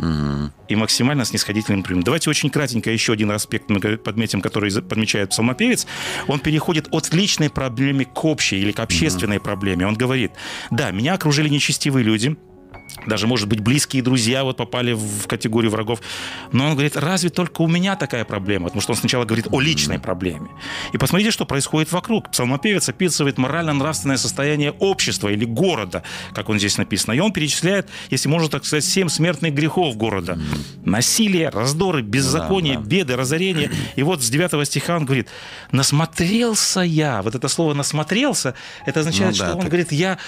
И 0.00 0.76
максимально 0.76 1.24
снисходительным 1.24 1.82
другим. 1.82 2.02
Давайте 2.02 2.30
очень 2.30 2.50
кратенько 2.50 2.90
еще 2.90 3.14
один 3.14 3.30
аспект 3.32 3.68
мы 3.68 3.80
подметим, 3.96 4.40
который 4.40 4.70
подмечает 4.82 5.30
псалмопевец. 5.30 5.86
Он 6.28 6.38
переходит 6.38 6.88
от 6.92 7.12
личной 7.12 7.50
проблемы 7.50 8.04
к 8.04 8.24
общей 8.24 8.60
или 8.60 8.70
к 8.72 8.80
общественной 8.80 9.40
проблеме. 9.40 9.86
Он 9.86 9.94
говорит, 9.94 10.32
да, 10.70 10.90
меня 10.92 11.14
окружили 11.14 11.48
нечестивые 11.48 12.04
люди, 12.04 12.36
даже, 13.08 13.26
может 13.26 13.48
быть, 13.48 13.60
близкие 13.60 14.02
друзья 14.02 14.44
вот 14.44 14.56
попали 14.56 14.92
в 14.92 15.26
категорию 15.26 15.70
врагов. 15.70 16.00
Но 16.52 16.66
он 16.66 16.72
говорит, 16.72 16.96
разве 16.96 17.30
только 17.30 17.62
у 17.62 17.66
меня 17.66 17.96
такая 17.96 18.24
проблема? 18.24 18.66
Потому 18.66 18.80
что 18.82 18.92
он 18.92 18.98
сначала 18.98 19.24
говорит 19.24 19.48
о 19.50 19.60
личной 19.60 19.98
проблеме. 19.98 20.48
И 20.92 20.98
посмотрите, 20.98 21.30
что 21.30 21.44
происходит 21.46 21.90
вокруг. 21.92 22.30
Псалмопевец 22.30 22.88
описывает 22.88 23.38
морально-нравственное 23.38 24.16
состояние 24.16 24.72
общества 24.72 25.28
или 25.28 25.44
города, 25.44 26.02
как 26.34 26.48
он 26.48 26.58
здесь 26.58 26.78
написано. 26.78 27.12
И 27.14 27.18
он 27.20 27.32
перечисляет, 27.32 27.88
если 28.10 28.28
можно 28.28 28.48
так 28.48 28.64
сказать, 28.64 28.84
семь 28.84 29.08
смертных 29.08 29.54
грехов 29.54 29.96
города. 29.96 30.38
Насилие, 30.84 31.48
раздоры, 31.48 32.02
беззаконие, 32.02 32.74
Да, 32.76 32.80
да. 32.82 32.86
беды, 32.88 33.16
разорение. 33.16 33.70
И 33.96 34.02
вот 34.02 34.22
с 34.22 34.28
9 34.30 34.64
стиха 34.66 34.96
он 34.96 35.04
говорит, 35.04 35.28
насмотрелся 35.72 36.80
я. 36.80 37.22
Вот 37.22 37.34
это 37.34 37.48
слово 37.48 37.74
насмотрелся, 37.74 38.54
это 38.86 39.00
означает, 39.00 39.32
Ну 39.32 39.38
да, 39.38 39.44
что 39.46 39.54
он 39.54 39.60
так- 39.60 39.68
говорит, 39.70 39.92
я 39.92 40.18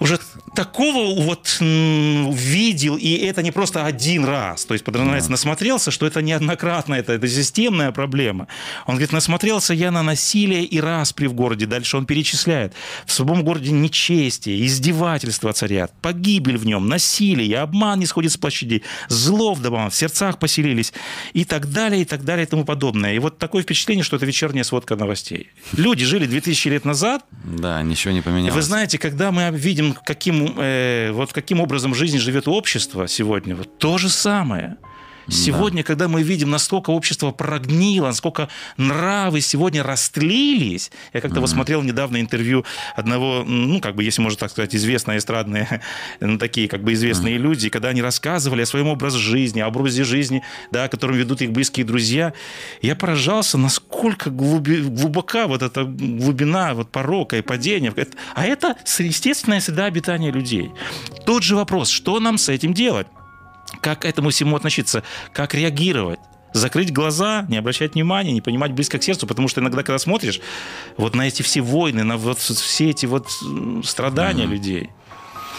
уже 0.00 0.18
такого 0.54 1.20
вот 1.20 1.56
видел, 1.60 2.96
и 2.96 3.14
это 3.14 3.42
не 3.42 3.50
просто 3.52 3.84
один 3.84 4.24
раз. 4.24 4.64
То 4.64 4.74
есть 4.74 4.84
подразумевается, 4.84 5.30
насмотрелся, 5.30 5.90
что 5.90 6.06
это 6.06 6.22
неоднократно, 6.22 6.94
это, 6.94 7.12
это 7.14 7.28
системная 7.28 7.92
проблема. 7.92 8.48
Он 8.86 8.94
говорит, 8.94 9.12
насмотрелся 9.12 9.74
я 9.74 9.90
на 9.90 10.02
насилие 10.02 10.64
и 10.64 10.80
распри 10.80 11.26
в 11.26 11.34
городе. 11.34 11.66
Дальше 11.66 11.96
он 11.96 12.06
перечисляет. 12.06 12.74
В 13.06 13.12
своем 13.12 13.42
городе 13.42 13.70
нечестие, 13.70 14.64
издевательства 14.66 15.52
царят, 15.52 15.92
погибель 16.00 16.56
в 16.56 16.66
нем, 16.66 16.88
насилие, 16.88 17.58
обман 17.58 17.98
не 17.98 18.06
сходит 18.06 18.32
с 18.32 18.36
площадей, 18.36 18.82
зло 19.08 19.54
вдобавок, 19.54 19.92
в 19.92 19.96
сердцах 19.96 20.38
поселились 20.38 20.92
и 21.32 21.44
так 21.44 21.70
далее, 21.70 22.02
и 22.02 22.04
так 22.04 22.24
далее, 22.24 22.46
и 22.46 22.48
тому 22.48 22.64
подобное. 22.64 23.14
И 23.14 23.18
вот 23.18 23.38
такое 23.38 23.62
впечатление, 23.62 24.04
что 24.04 24.16
это 24.16 24.26
вечерняя 24.26 24.64
сводка 24.64 24.96
новостей. 24.96 25.50
Люди 25.72 26.04
жили 26.04 26.26
2000 26.26 26.68
лет 26.68 26.84
назад, 26.84 27.24
Да, 27.44 27.82
ничего 27.82 28.12
не 28.12 28.20
поменялось. 28.22 28.54
вы 28.54 28.62
знаете, 28.62 28.98
когда 28.98 29.30
мы 29.32 29.50
видим, 29.52 29.87
каким, 29.92 30.54
э, 30.58 31.10
вот 31.12 31.32
каким 31.32 31.60
образом 31.60 31.92
в 31.92 31.96
жизни 31.96 32.18
живет 32.18 32.48
общество 32.48 33.08
сегодня, 33.08 33.54
вот 33.54 33.78
то 33.78 33.98
же 33.98 34.08
самое. 34.08 34.76
Сегодня, 35.30 35.82
когда 35.82 36.08
мы 36.08 36.22
видим, 36.22 36.50
насколько 36.50 36.90
общество 36.90 37.30
прогнило, 37.30 38.06
насколько 38.06 38.48
нравы 38.76 39.40
сегодня 39.40 39.82
растлились. 39.82 40.90
Я 41.12 41.20
как-то 41.20 41.40
вот 41.40 41.50
смотрел 41.50 41.82
недавно 41.82 42.20
интервью 42.20 42.64
одного, 42.96 43.44
ну, 43.44 43.80
как 43.80 43.94
бы, 43.94 44.04
если 44.04 44.22
можно 44.22 44.38
так 44.38 44.50
сказать, 44.50 44.74
известные 44.74 45.18
эстрадные, 45.18 45.82
ну, 46.20 46.38
такие, 46.38 46.68
как 46.68 46.82
бы, 46.82 46.92
известные 46.94 47.36
люди, 47.36 47.68
когда 47.68 47.88
они 47.88 48.02
рассказывали 48.02 48.62
о 48.62 48.66
своем 48.66 48.88
образе 48.88 49.18
жизни, 49.18 49.60
об 49.60 49.76
образе 49.76 50.04
жизни, 50.04 50.42
да, 50.70 50.88
которым 50.88 51.16
ведут 51.16 51.42
их 51.42 51.52
близкие 51.52 51.84
друзья. 51.84 52.32
Я 52.82 52.96
поражался, 52.96 53.58
насколько 53.58 54.30
глуби- 54.30 54.82
глубока 54.82 55.46
вот 55.46 55.62
эта 55.62 55.84
глубина 55.84 56.74
вот 56.74 56.90
порока 56.90 57.36
и 57.36 57.42
падения. 57.42 57.92
А 58.34 58.44
это 58.44 58.76
естественная 58.98 59.60
среда 59.60 59.84
обитания 59.84 60.30
людей. 60.30 60.70
Тот 61.26 61.42
же 61.42 61.56
вопрос, 61.56 61.90
что 61.90 62.18
нам 62.20 62.38
с 62.38 62.48
этим 62.48 62.72
делать? 62.72 63.06
Как 63.80 64.00
к 64.00 64.04
этому 64.04 64.30
всему 64.30 64.56
относиться? 64.56 65.02
Как 65.32 65.54
реагировать? 65.54 66.20
Закрыть 66.52 66.92
глаза, 66.92 67.44
не 67.48 67.58
обращать 67.58 67.94
внимания, 67.94 68.32
не 68.32 68.40
понимать 68.40 68.72
близко 68.72 68.98
к 68.98 69.02
сердцу, 69.02 69.26
потому 69.26 69.48
что 69.48 69.60
иногда, 69.60 69.82
когда 69.82 69.98
смотришь 69.98 70.40
вот 70.96 71.14
на 71.14 71.28
эти 71.28 71.42
все 71.42 71.60
войны, 71.60 72.04
на 72.04 72.16
вот 72.16 72.38
все 72.38 72.90
эти 72.90 73.04
вот 73.04 73.28
страдания 73.84 74.46
людей, 74.46 74.90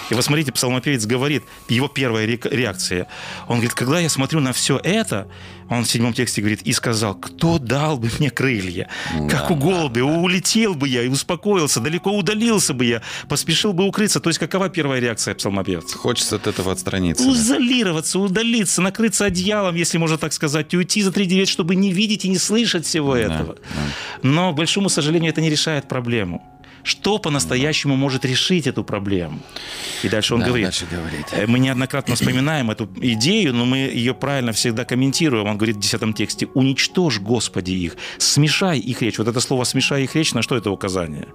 и 0.09 0.13
вот 0.15 0.23
смотрите, 0.23 0.51
псалмопевец 0.51 1.05
говорит, 1.05 1.43
его 1.67 1.87
первая 1.87 2.25
ре- 2.25 2.39
реакция. 2.51 3.07
Он 3.47 3.55
говорит, 3.57 3.73
когда 3.73 3.99
я 3.99 4.09
смотрю 4.09 4.39
на 4.39 4.53
все 4.53 4.79
это, 4.83 5.27
он 5.69 5.83
в 5.83 5.87
седьмом 5.89 6.13
тексте 6.13 6.41
говорит, 6.41 6.61
и 6.63 6.73
сказал, 6.73 7.13
кто 7.15 7.59
дал 7.59 7.97
бы 7.97 8.09
мне 8.17 8.31
крылья? 8.31 8.89
Как 9.29 9.51
у 9.51 9.55
голубя, 9.55 10.03
улетел 10.03 10.73
бы 10.73 10.87
я 10.87 11.03
и 11.03 11.07
успокоился, 11.07 11.79
далеко 11.79 12.11
удалился 12.11 12.73
бы 12.73 12.85
я, 12.85 13.01
поспешил 13.27 13.73
бы 13.73 13.85
укрыться. 13.85 14.19
То 14.19 14.29
есть 14.29 14.39
какова 14.39 14.69
первая 14.69 14.99
реакция 14.99 15.35
псалмопевца? 15.35 15.97
Хочется 15.97 16.37
от 16.37 16.47
этого 16.47 16.71
отстраниться. 16.71 17.23
да. 17.23 17.31
Изолироваться, 17.31 18.17
удалиться, 18.19 18.81
накрыться 18.81 19.25
одеялом, 19.25 19.75
если 19.75 19.97
можно 19.99 20.17
так 20.17 20.33
сказать, 20.33 20.73
и 20.73 20.77
уйти 20.77 21.03
за 21.03 21.11
три 21.11 21.25
девять, 21.27 21.49
чтобы 21.49 21.75
не 21.75 21.91
видеть 21.93 22.25
и 22.25 22.29
не 22.29 22.37
слышать 22.39 22.85
всего 22.85 23.15
этого. 23.15 23.57
Но, 24.23 24.51
к 24.53 24.55
большому 24.55 24.89
сожалению, 24.89 25.31
это 25.31 25.41
не 25.41 25.49
решает 25.51 25.87
проблему. 25.87 26.41
Что 26.83 27.17
по-настоящему 27.19 27.95
может 27.95 28.25
решить 28.25 28.67
эту 28.67 28.83
проблему? 28.83 29.39
И 30.03 30.09
дальше 30.09 30.33
он 30.35 30.41
Да, 30.41 30.47
говорит, 30.47 30.65
дальше 30.67 30.87
говорит. 30.89 31.25
э, 31.31 31.45
мы 31.47 31.59
неоднократно 31.59 32.15
вспоминаем 32.15 32.71
эту 32.71 32.89
идею, 32.97 33.53
но 33.53 33.65
мы 33.65 33.77
ее 33.77 34.13
правильно 34.13 34.51
всегда 34.51 34.85
комментируем. 34.85 35.47
Он 35.47 35.57
говорит 35.57 35.77
в 35.77 35.79
10 35.79 36.15
тексте, 36.15 36.47
уничтожь, 36.53 37.19
Господи, 37.19 37.71
их, 37.71 37.97
смешай 38.17 38.79
их 38.79 39.01
речь. 39.01 39.17
Вот 39.17 39.27
это 39.27 39.39
слово 39.39 39.63
«смешай 39.63 40.03
их 40.03 40.15
речь», 40.15 40.33
на 40.33 40.41
что 40.41 40.55
это 40.55 40.71
указание? 40.71 41.27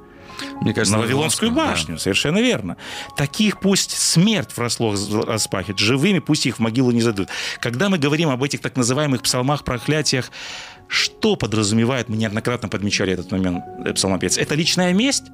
Мне 0.60 0.74
кажется, 0.74 0.96
на 0.96 1.02
Вавилонскую 1.02 1.52
да. 1.52 1.66
башню, 1.68 1.98
совершенно 1.98 2.38
верно. 2.38 2.76
Таких 3.16 3.60
пусть 3.60 3.92
смерть 3.96 4.50
в 4.50 4.58
расслох 4.58 4.96
распахит, 5.26 5.78
живыми 5.78 6.18
пусть 6.18 6.46
их 6.46 6.56
в 6.56 6.58
могилу 6.60 6.90
не 6.90 7.00
зададут. 7.00 7.28
Когда 7.60 7.88
мы 7.88 7.98
говорим 7.98 8.30
об 8.30 8.42
этих 8.42 8.60
так 8.60 8.76
называемых 8.76 9.22
псалмах, 9.22 9.64
проклятиях, 9.64 10.30
что 10.88 11.36
подразумевает, 11.36 12.08
мы 12.08 12.16
неоднократно 12.16 12.68
подмечали 12.68 13.12
этот 13.12 13.30
момент, 13.30 13.64
э, 13.84 13.92
псалмопевец, 13.92 14.38
это 14.38 14.54
личная 14.54 14.92
месть? 14.92 15.24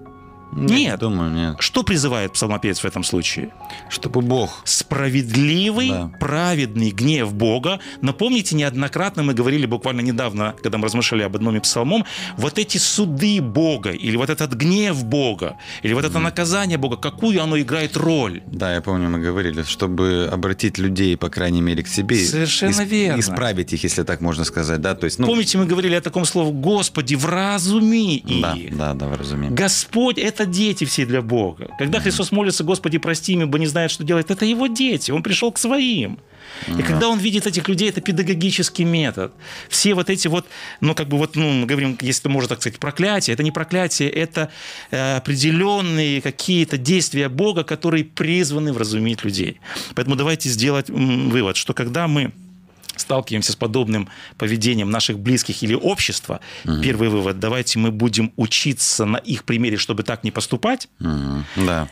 Нет. 0.53 1.01
Думаю, 1.01 1.31
нет. 1.31 1.57
Что 1.61 1.83
призывает 1.83 2.33
псалмопевец 2.33 2.81
в 2.81 2.85
этом 2.85 3.05
случае? 3.05 3.51
Чтобы 3.89 4.21
Бог 4.21 4.63
Справедливый, 4.65 5.89
Да. 5.91 6.11
праведный 6.21 6.91
гнев 6.91 7.33
Бога. 7.35 7.81
Но 8.01 8.13
помните, 8.13 8.57
неоднократно 8.57 9.23
мы 9.23 9.35
говорили 9.35 9.67
буквально 9.67 10.01
недавно, 10.01 10.55
когда 10.63 10.79
мы 10.79 10.87
размышляли 10.87 11.23
об 11.23 11.37
одном 11.37 11.57
из 11.57 11.63
псалмом, 11.63 12.05
вот 12.37 12.59
эти 12.59 12.79
суды 12.79 13.41
Бога, 13.41 13.91
или 13.91 14.17
вот 14.17 14.31
этот 14.31 14.53
гнев 14.55 15.05
Бога, 15.05 15.57
или 15.83 15.93
вот 15.95 16.05
это 16.05 16.19
наказание 16.19 16.79
Бога, 16.79 16.97
какую 16.97 17.43
оно 17.43 17.59
играет 17.59 17.97
роль? 17.97 18.43
Да, 18.47 18.75
я 18.75 18.81
помню, 18.81 19.09
мы 19.09 19.19
говорили, 19.21 19.63
чтобы 19.63 20.29
обратить 20.33 20.79
людей, 20.79 21.17
по 21.17 21.29
крайней 21.29 21.61
мере, 21.61 21.83
к 21.83 21.89
себе. 21.89 22.17
Совершенно 22.17 22.83
верно. 22.85 23.21
Исправить 23.21 23.73
их, 23.73 23.83
если 23.85 24.03
так 24.03 24.21
можно 24.21 24.45
сказать, 24.45 24.81
да, 24.81 24.95
то 24.95 25.05
есть, 25.07 25.19
ну... 25.19 25.27
Помните, 25.27 25.59
мы 25.59 25.67
говорили 25.67 25.95
о 25.95 26.01
таком 26.01 26.25
слове 26.25 26.53
«Господи, 26.53 27.15
вразуми 27.15 28.17
их». 28.17 28.43
Да, 28.43 28.57
да, 28.71 28.95
да, 28.95 29.17
разумеем. 29.17 29.55
Господь– 29.55 30.19
это 30.19 30.40
дети 30.47 30.85
все 30.85 31.07
для 31.07 31.23
Бога. 31.23 31.69
Когда 31.79 32.01
Христос 32.01 32.33
молится, 32.33 32.65
Господи, 32.65 32.99
прости 32.99 33.33
ибо 33.33 33.59
не 33.59 33.67
знает, 33.67 33.91
что 33.91 34.05
делает, 34.05 34.31
это 34.31 34.45
его 34.45 34.67
дети, 34.67 35.11
он 35.11 35.23
пришел 35.23 35.53
к 35.53 35.59
своим. 35.59 36.19
И 36.79 36.83
когда 36.83 37.09
он 37.09 37.19
видит 37.19 37.47
этих 37.47 37.69
людей, 37.69 37.89
это 37.89 38.01
педагогический 38.01 38.85
метод. 38.85 39.33
Все 39.69 39.95
вот 39.95 40.11
эти 40.11 40.29
вот, 40.29 40.47
ну, 40.81 40.95
как 40.95 41.09
бы 41.09 41.17
вот, 41.17 41.37
ну, 41.37 41.51
мы 41.51 41.67
говорим, 41.67 41.97
если 42.01 42.29
можно 42.29 42.49
так 42.49 42.61
сказать, 42.61 42.79
проклятие, 42.79 43.35
это 43.35 43.43
не 43.43 43.53
проклятие, 43.53 44.11
это 44.11 44.51
э, 44.91 45.17
определенные 45.17 46.21
какие-то 46.21 46.77
действия 46.77 47.29
Бога, 47.29 47.65
которые 47.65 48.05
призваны 48.05 48.73
вразумить 48.73 49.25
людей. 49.25 49.61
Поэтому 49.95 50.17
давайте 50.17 50.49
сделать 50.49 50.91
вывод, 50.91 51.57
что 51.57 51.73
когда 51.73 52.09
мы 52.09 52.33
сталкиваемся 53.01 53.53
с 53.53 53.57
подобным 53.57 54.09
поведением 54.39 54.91
наших 54.91 55.19
близких 55.19 55.63
или 55.63 55.75
общества, 55.75 56.41
первый 56.83 57.09
вывод, 57.09 57.39
давайте 57.39 57.79
мы 57.79 57.91
будем 57.91 58.33
учиться 58.37 59.05
на 59.05 59.17
их 59.17 59.45
примере, 59.45 59.77
чтобы 59.77 60.03
так 60.03 60.25
не 60.25 60.31
поступать. 60.31 60.89
Мгм, 60.99 61.45
Да. 61.57 61.89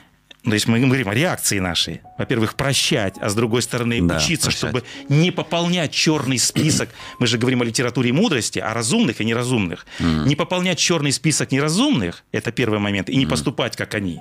То 0.48 0.54
есть 0.54 0.66
мы 0.66 0.80
говорим 0.80 1.08
о 1.08 1.14
реакции 1.14 1.58
нашей. 1.58 2.00
Во-первых, 2.16 2.54
прощать, 2.54 3.14
а 3.20 3.28
с 3.28 3.34
другой 3.34 3.62
стороны 3.62 4.00
Да, 4.02 4.16
учиться, 4.16 4.46
прощать. 4.46 4.58
чтобы 4.58 4.82
не 5.08 5.30
пополнять 5.30 5.92
черный 5.92 6.38
список. 6.38 6.88
Мы 7.18 7.26
же 7.26 7.38
говорим 7.38 7.62
о 7.62 7.64
литературе 7.64 8.12
мудрости, 8.12 8.58
о 8.58 8.72
разумных 8.74 9.20
и 9.20 9.24
неразумных. 9.24 9.86
Не 10.00 10.34
пополнять 10.36 10.78
черный 10.78 11.12
список 11.12 11.52
неразумных– 11.52 12.24
это 12.32 12.50
первый 12.52 12.78
момент, 12.78 13.08
и 13.08 13.16
не 13.16 13.26
поступать, 13.26 13.76
как 13.76 13.94
они. 13.94 14.20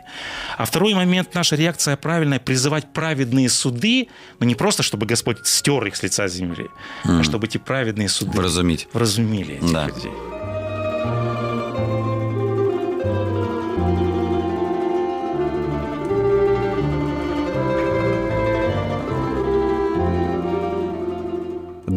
А 0.58 0.66
второй 0.66 0.94
момент, 0.94 1.34
наша 1.34 1.56
реакция 1.56 1.96
правильная– 1.98 2.40
призывать 2.48 2.92
праведные 2.94 3.50
суды, 3.50 4.08
но 4.40 4.46
не 4.46 4.56
просто, 4.56 4.84
чтобы 4.84 5.06
Господь 5.06 5.46
стер 5.46 5.86
их 5.86 5.96
с 5.96 6.04
лица 6.04 6.28
земли, 6.28 6.68
а 7.04 7.24
чтобы 7.24 7.48
эти 7.48 7.58
праведные 7.58 8.10
суды 8.10 8.38
Вразумить. 8.38 8.88
вразумили 8.94 9.56
этих 9.56 9.72
Да. 9.72 9.88
людей. 9.88 10.12